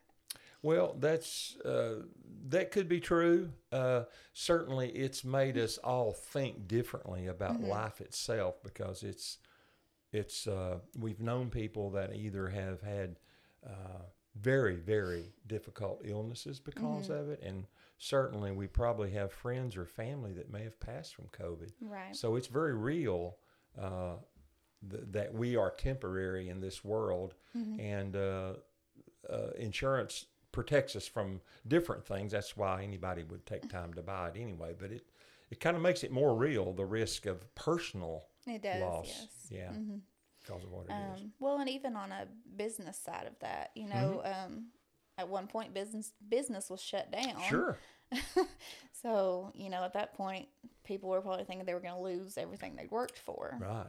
Well, 0.63 0.97
that's 0.99 1.57
uh, 1.65 2.05
that 2.49 2.71
could 2.71 2.89
be 2.89 3.01
true. 3.01 3.51
Uh, 3.71 4.05
certainly, 4.33 4.89
it's 4.91 5.23
made 5.25 5.59
us 5.59 5.77
all 5.79 6.13
think 6.13 6.67
differently 6.69 7.27
about 7.27 7.61
Mhm. 7.61 7.69
life 7.69 8.01
itself 8.01 8.63
because 8.63 9.03
it's 9.03 9.39
it's 10.13 10.47
uh, 10.47 10.79
we've 10.99 11.21
known 11.21 11.51
people 11.51 11.91
that 11.91 12.15
either 12.15 12.49
have 12.49 12.81
had 12.81 13.19
uh, 13.67 14.05
very 14.37 14.77
very 14.77 15.35
difficult 15.47 16.01
illnesses 16.05 16.61
because 16.61 17.09
Mhm. 17.09 17.21
of 17.21 17.29
it, 17.31 17.43
and 17.43 17.67
certainly 18.05 18.53
we 18.53 18.67
probably 18.67 19.11
have 19.13 19.33
friends 19.33 19.77
or 19.77 19.87
family 19.87 20.33
that 20.33 20.51
may 20.53 20.63
have 20.63 20.79
passed 20.79 21.15
from 21.15 21.27
COVID. 21.29 21.71
right 21.81 22.15
So 22.15 22.37
it's 22.37 22.49
very 22.49 22.75
real 22.75 23.37
uh, 23.81 24.17
th- 24.91 25.05
that 25.11 25.33
we 25.35 25.57
are 25.57 25.71
temporary 25.71 26.49
in 26.49 26.61
this 26.61 26.85
world, 26.85 27.35
Mhm. 27.57 27.81
and 27.81 28.17
uh, 28.17 28.55
uh, 29.29 29.51
insurance 29.59 30.27
protects 30.53 30.95
us 30.97 31.09
from 31.09 31.41
different 31.67 32.05
things. 32.07 32.33
That's 32.33 32.57
why 32.57 32.83
anybody 32.85 33.25
would 33.25 33.47
take 33.47 33.69
time 33.69 33.93
to 33.95 34.03
buy 34.03 34.29
it 34.29 34.37
anyway. 34.39 34.75
But 34.79 34.93
it 34.93 35.07
it 35.51 35.61
kind 35.61 35.77
of 35.77 35.83
makes 35.83 36.05
it 36.05 36.11
more 36.13 36.35
real 36.35 36.73
the 36.73 36.85
risk 36.85 37.27
of 37.27 37.53
personal 37.55 38.27
it 38.47 38.63
does 38.63 38.81
loss. 38.81 39.07
yes 39.07 39.47
Yeah, 39.51 39.71
hmm 39.73 39.97
because 40.41 40.63
of 40.63 40.71
what 40.71 40.87
it 40.87 40.93
is. 40.93 41.21
um, 41.23 41.33
well 41.41 41.59
and 41.59 41.71
even 41.71 41.97
on 41.97 42.13
a 42.13 42.29
business 42.57 42.99
side 42.99 43.27
of 43.27 43.39
that 43.41 43.71
you 43.75 43.89
know 43.89 44.21
um, 44.25 44.67
at 45.17 45.29
one 45.29 45.47
point 45.47 45.73
business 45.73 46.13
business 46.29 46.69
was 46.71 46.81
shut 46.83 47.11
down 47.11 47.41
Sure. 47.49 47.79
so, 49.03 49.53
you 49.55 49.71
know, 49.71 49.85
at 49.85 49.93
that 49.95 50.15
point, 50.15 50.49
people 50.85 51.09
were 51.11 51.21
probably 51.21 51.45
thinking 51.45 51.67
they 51.67 51.75
were 51.75 51.81
going 51.81 51.95
to 51.95 52.01
lose 52.01 52.37
everything 52.39 52.77
they'd 52.77 52.91
worked 52.91 53.19
for. 53.19 53.57
Right. 53.61 53.87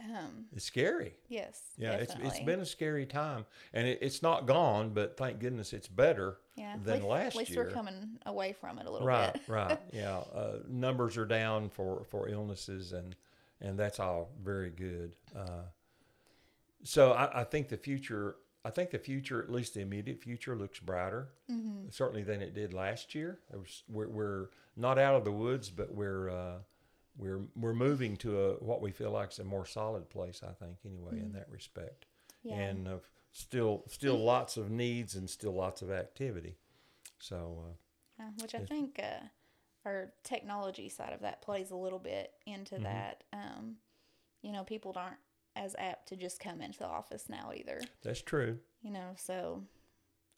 Um, 0.00 0.46
It's 0.52 0.64
scary. 0.64 1.14
yes. 1.28 1.62
Yeah, 1.78 1.92
it's 1.92 2.14
it's 2.20 2.40
been 2.40 2.58
a 2.60 2.66
scary 2.66 3.06
time, 3.06 3.46
and 3.72 3.86
it, 3.86 3.98
it's 4.02 4.20
not 4.20 4.44
gone. 4.46 4.90
But 4.90 5.16
thank 5.16 5.38
goodness 5.38 5.72
it's 5.72 5.86
better 5.86 6.38
yeah, 6.56 6.76
than 6.82 6.96
least, 6.96 7.06
last 7.06 7.26
At 7.26 7.36
least 7.36 7.50
year. 7.52 7.64
we're 7.64 7.70
coming 7.70 8.18
away 8.26 8.52
from 8.52 8.78
it 8.78 8.86
a 8.86 8.90
little 8.90 9.06
right, 9.06 9.32
bit. 9.32 9.42
right. 9.48 9.78
Yeah, 9.92 10.18
uh, 10.34 10.58
numbers 10.68 11.16
are 11.16 11.24
down 11.24 11.68
for 11.70 12.04
for 12.10 12.28
illnesses, 12.28 12.92
and 12.92 13.14
and 13.60 13.78
that's 13.78 14.00
all 14.00 14.30
very 14.42 14.70
good. 14.70 15.12
Uh, 15.36 15.62
so 16.82 17.12
I, 17.12 17.42
I 17.42 17.44
think 17.44 17.68
the 17.68 17.76
future. 17.76 18.36
I 18.66 18.70
think 18.70 18.90
the 18.90 18.98
future, 18.98 19.42
at 19.42 19.50
least 19.50 19.74
the 19.74 19.80
immediate 19.80 20.20
future, 20.20 20.56
looks 20.56 20.80
brighter 20.80 21.28
hmm 21.48 21.88
certainly 21.90 22.24
than 22.24 22.42
it 22.42 22.52
did 22.52 22.74
last 22.74 23.14
year. 23.14 23.38
Was, 23.52 23.84
we're, 23.88 24.08
we're 24.08 24.48
not 24.76 24.98
out 24.98 25.14
of 25.14 25.24
the 25.24 25.30
woods, 25.32 25.70
but 25.70 25.94
we're 25.94 26.28
uh, 26.30 26.58
we're 27.16 27.42
we're 27.54 27.74
moving 27.74 28.16
to 28.18 28.30
a 28.40 28.52
what 28.54 28.80
we 28.82 28.90
feel 28.90 29.12
like 29.12 29.30
is 29.32 29.38
a 29.38 29.44
more 29.44 29.64
solid 29.66 30.10
place. 30.10 30.42
I 30.42 30.52
think 30.52 30.78
anyway 30.84 31.18
in 31.20 31.32
that 31.32 31.48
respect, 31.50 32.06
Yeah. 32.42 32.56
and 32.56 32.88
uh, 32.88 32.96
still 33.32 33.84
still 33.88 34.18
lots 34.18 34.56
of 34.56 34.70
needs 34.70 35.14
and 35.14 35.30
still 35.30 35.54
lots 35.54 35.80
of 35.82 35.90
activity. 35.90 36.56
So 37.18 37.62
uh, 38.20 38.24
which 38.42 38.54
I 38.54 38.64
think 38.64 38.98
uh, 39.02 39.24
our 39.84 40.12
technology 40.24 40.88
side 40.88 41.12
of 41.12 41.20
that 41.20 41.40
plays 41.42 41.70
a 41.70 41.76
little 41.76 41.98
bit 42.00 42.32
into 42.46 42.74
Mhm. 42.76 42.82
that. 42.82 43.24
Um, 43.32 43.76
you 44.42 44.52
know, 44.52 44.64
people 44.64 44.92
aren't 44.96 45.20
as 45.56 45.74
apt 45.78 46.08
to 46.08 46.16
just 46.16 46.38
come 46.38 46.60
into 46.60 46.78
the 46.80 46.86
office 46.86 47.28
now 47.28 47.50
either. 47.54 47.80
that's 48.02 48.22
true. 48.22 48.58
You 48.82 48.92
know, 48.92 49.10
so 49.16 49.62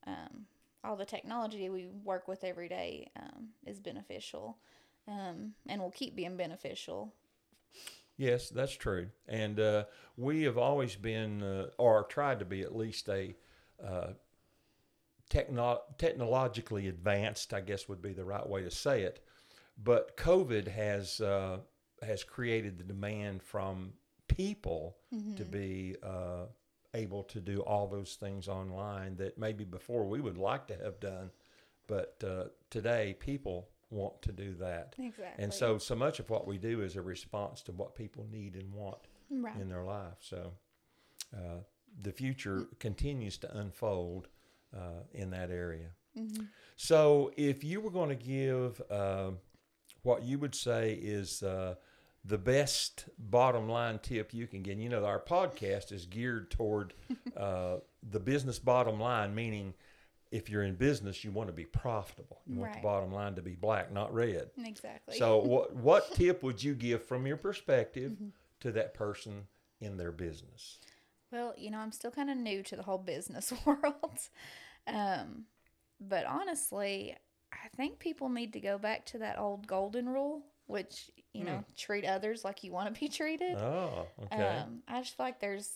um, 0.07 0.47
all 0.85 0.97
the 0.97 1.05
technology 1.05 1.69
we 1.69 1.89
work 2.05 2.29
with 2.29 2.45
every 2.45 2.69
day 2.69 3.11
um, 3.21 3.49
is 3.67 3.81
beneficial 3.81 4.59
um, 5.07 5.55
and 5.69 5.81
will 5.81 5.91
keep 5.91 6.15
being 6.15 6.37
beneficial. 6.37 7.15
Yes, 8.17 8.49
that's 8.49 8.77
true. 8.77 9.09
And 9.29 9.61
uh, 9.61 9.85
we 10.17 10.43
have 10.43 10.59
always 10.59 10.97
been, 10.97 11.43
uh, 11.43 11.67
or 11.79 12.05
tried 12.05 12.41
to 12.41 12.45
be 12.45 12.63
at 12.63 12.75
least 12.75 13.09
a 13.09 13.35
uh, 13.85 14.13
techno- 15.31 15.83
technologically 15.99 16.89
advanced, 16.89 17.55
I 17.55 17.61
guess 17.61 17.89
would 17.89 18.03
be 18.03 18.13
the 18.13 18.25
right 18.25 18.47
way 18.47 18.63
to 18.63 18.71
say 18.71 19.03
it. 19.03 19.25
But 19.81 20.17
COVID 20.17 20.67
has 20.69 21.21
uh, 21.21 21.59
has 22.03 22.25
created 22.25 22.79
the 22.79 22.85
demand 22.85 23.43
from 23.43 23.93
people 24.39 24.97
to 25.37 25.45
Mhm. 25.45 25.51
be 25.51 25.97
uh, 26.03 26.47
able 26.95 27.25
to 27.25 27.41
do 27.41 27.61
all 27.63 27.87
those 27.89 28.15
things 28.15 28.49
online 28.49 29.17
that 29.17 29.37
maybe 29.37 29.65
before 29.65 30.05
we 30.07 30.21
would 30.21 30.39
like 30.39 30.67
to 30.69 30.77
have 30.77 30.99
done, 31.01 31.31
but 31.89 32.23
uh, 32.25 32.45
today 32.71 33.15
people 33.19 33.69
want 33.91 34.23
to 34.23 34.33
do 34.33 34.55
that. 34.55 34.95
Exactly. 34.99 35.43
And 35.45 35.53
so, 35.53 35.79
so 35.79 35.95
much 35.97 36.21
of 36.21 36.31
what 36.31 36.47
we 36.47 36.57
do 36.57 36.83
is 36.83 36.95
a 36.97 37.03
response 37.03 37.63
to 37.65 37.73
what 37.73 37.95
people 37.97 38.27
need 38.31 38.55
and 38.55 38.73
want 38.73 39.09
right. 39.31 39.57
in 39.57 39.69
their 39.69 39.83
life. 39.85 40.19
So, 40.21 40.53
uh, 41.35 41.61
the 42.03 42.13
future 42.13 42.69
continues 42.79 43.39
to 43.39 43.59
unfold 43.59 44.29
uh, 44.73 45.03
in 45.13 45.31
that 45.31 45.51
area. 45.51 45.91
hmm 46.15 46.45
So, 46.77 47.33
if 47.37 47.65
you 47.65 47.81
were 47.81 47.91
going 47.91 48.11
to 48.17 48.25
give 48.39 48.81
uh, 48.91 49.33
what 50.03 50.23
you 50.23 50.39
would 50.39 50.55
say 50.55 50.93
is 50.95 51.43
uh, 51.43 51.75
the 52.25 52.39
best 52.39 53.09
bottom 53.19 53.69
line 53.69 53.99
tip 54.01 54.35
you 54.35 54.47
can 54.47 54.63
get, 54.63 54.77
you 54.79 54.89
know, 54.89 55.05
our 55.05 55.21
podcast 55.21 55.93
is 55.93 56.05
geared 56.07 56.51
toward 56.51 56.95
uh, 57.37 57.77
the 58.11 58.21
business 58.21 58.59
bottom 58.59 59.01
line, 59.01 59.35
meaning 59.35 59.75
if 60.31 60.51
you're 60.51 60.63
in 60.63 60.75
business, 60.75 61.25
you 61.25 61.31
want 61.31 61.49
to 61.49 61.55
be 61.55 61.65
profitable. 61.65 62.41
You 62.47 62.59
want 62.61 62.75
the 62.75 62.81
bottom 62.81 63.13
line 63.13 63.35
to 63.37 63.43
be 63.43 63.55
black, 63.55 63.91
not 63.93 64.13
red. 64.13 64.51
Exactly. 64.63 65.17
So, 65.17 65.39
what 65.45 65.75
what 65.75 66.13
tip 66.15 66.43
would 66.43 66.63
you 66.63 66.75
give 66.75 67.03
from 67.05 67.27
your 67.27 67.37
perspective 67.39 68.13
Mm-hmm. 68.13 68.29
to 68.61 68.73
that 68.73 68.93
person 68.95 69.47
in 69.81 69.97
their 69.97 70.13
business? 70.13 70.79
Well, 71.33 71.55
you 71.57 71.71
know, 71.71 71.79
I'm 71.79 71.93
still 71.93 72.11
kind 72.11 72.29
of 72.31 72.37
new 72.37 72.63
to 72.65 72.77
the 72.77 72.83
whole 72.83 72.99
business 72.99 73.53
world. 73.65 74.19
Um, 74.87 75.45
but 76.01 76.27
honestly, 76.27 77.15
I 77.53 77.69
think 77.77 77.99
people 77.99 78.29
need 78.29 78.53
to 78.55 78.61
go 78.61 78.77
back 78.79 79.07
to 79.07 79.19
that 79.19 79.39
old 79.39 79.67
golden 79.67 80.09
rule, 80.09 80.43
which, 80.69 81.11
you 81.35 81.45
know, 81.45 81.65
treat 81.79 82.07
others 82.07 82.45
like 82.45 82.65
you 82.65 82.73
want 82.73 82.95
to 82.95 83.01
be 83.01 83.09
treated. 83.11 83.59
Oh, 83.59 84.09
okay. 84.25 84.65
Um, 84.65 84.83
I 84.89 85.01
just 85.01 85.17
feel 85.17 85.27
like 85.27 85.41
there's 85.41 85.73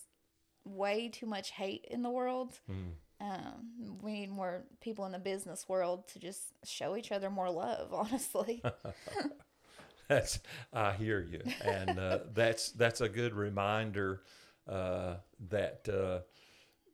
way 0.65 1.09
too 1.09 1.27
much 1.27 1.51
hate 1.53 1.87
in 1.91 2.03
the 2.03 2.11
world. 2.11 2.61
Hmm. 2.67 2.93
Um, 3.21 3.99
we 4.03 4.13
need 4.13 4.31
more 4.31 4.65
people 4.81 5.07
in 5.07 5.13
the 5.13 5.19
business 5.21 5.69
world 5.69 6.09
to 6.09 6.21
just 6.21 6.43
show 6.65 6.97
each 6.97 7.13
other 7.13 7.31
more 7.31 7.51
love, 7.51 7.93
honestly. 7.95 8.65
that's 10.09 10.41
I 10.73 10.93
hear 10.93 11.21
you, 11.21 11.43
and 11.61 11.99
uh, 11.99 12.19
that's 12.35 12.73
that's 12.73 13.01
a 13.01 13.09
good 13.09 13.35
reminder 13.35 14.23
uh, 14.69 15.17
that 15.51 15.89
uh, 15.89 16.21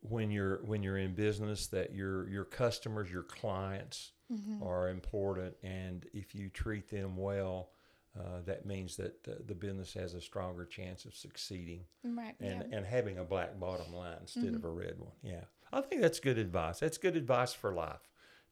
when 0.01 0.31
you're 0.31 0.57
when 0.65 0.83
you're 0.83 0.97
in 0.97 1.15
business, 1.15 1.67
that 1.69 1.93
your 1.95 2.27
your 2.29 2.45
customers, 2.45 3.11
your 3.11 3.23
clients 3.23 4.13
Mm-hmm. 4.31 4.61
are 4.61 4.89
important, 4.89 5.55
and 5.63 6.05
if 6.13 6.35
you 6.35 6.49
treat 6.49 6.89
them 6.89 7.17
well, 7.17 7.71
uh, 8.17 8.41
that 8.45 8.65
means 8.65 8.95
that 8.97 9.27
uh, 9.27 9.31
the 9.45 9.53
business 9.55 9.93
has 9.93 10.13
a 10.13 10.21
stronger 10.21 10.65
chance 10.65 11.05
of 11.05 11.15
succeeding 11.15 11.81
Right. 12.03 12.35
and, 12.39 12.49
yeah. 12.49 12.55
Mm-hmm. 12.63 12.73
and 12.73 12.85
having 12.85 13.17
a 13.17 13.23
black 13.23 13.59
bottom 13.59 13.93
line 13.93 14.17
instead 14.21 14.53
of 14.55 14.63
a 14.63 14.69
red 14.69 14.99
one. 14.99 15.11
Yeah, 15.23 15.43
I 15.73 15.81
think 15.81 16.01
that's 16.01 16.19
good 16.19 16.37
advice. 16.37 16.79
That's 16.79 16.97
good 16.97 17.15
advice 17.15 17.53
for 17.53 17.73
life. 17.73 18.07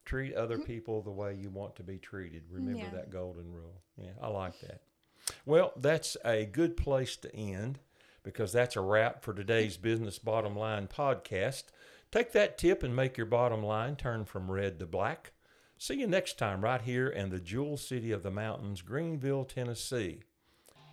Treat 0.06 0.36
other 0.36 0.58
people 0.60 1.02
the 1.02 1.12
way 1.12 1.34
you 1.34 1.50
want 1.50 1.76
to 1.78 1.84
be 1.84 1.98
treated. 1.98 2.44
Remember 2.52 2.80
Mm-hmm. 2.80 2.96
Yeah. 2.96 3.02
that 3.02 3.12
golden 3.12 3.52
rule. 3.52 3.82
Yeah, 3.98 4.12
I 4.22 4.28
like 4.28 4.60
that. 4.62 4.82
Well, 5.46 5.74
that's 5.76 6.16
a 6.24 6.46
good 6.46 6.78
place 6.78 7.18
to 7.18 7.36
end 7.36 7.80
because 8.24 8.54
that's 8.54 8.76
a 8.78 8.82
wrap 8.82 9.22
for 9.24 9.34
today's 9.34 9.76
Business 9.78 10.20
Bottom 10.20 10.56
Line 10.56 10.88
podcast. 10.88 11.64
Take 12.12 12.32
that 12.32 12.58
tip 12.58 12.84
and 12.84 12.96
make 12.96 13.18
your 13.18 13.26
bottom 13.26 13.62
line 13.64 13.98
turn 13.98 14.24
from 14.24 14.50
red 14.50 14.80
to 14.80 14.86
black. 14.86 15.32
See 15.80 15.94
you 15.94 16.08
next 16.08 16.40
time 16.40 16.62
right 16.62 16.82
here 16.82 17.08
in 17.08 17.30
the 17.30 17.40
jewel 17.40 17.78
city 17.78 18.12
of 18.12 18.24
the 18.24 18.32
mountains, 18.32 18.82
Greeneville, 18.82 19.48
Tennessee. 19.48 20.22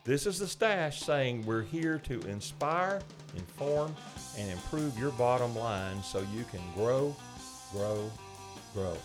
This 0.04 0.26
is 0.26 0.38
the 0.38 0.46
Stash 0.46 1.00
saying 1.00 1.46
we're 1.46 1.62
here 1.62 1.98
to 2.00 2.20
inspire, 2.28 3.00
inform, 3.34 3.96
and 4.36 4.50
improve 4.50 4.98
your 4.98 5.12
bottom 5.12 5.56
line 5.56 6.02
so 6.02 6.18
you 6.34 6.44
can 6.44 6.60
grow, 6.74 7.16
grow, 7.72 8.10
grow. 8.74 8.98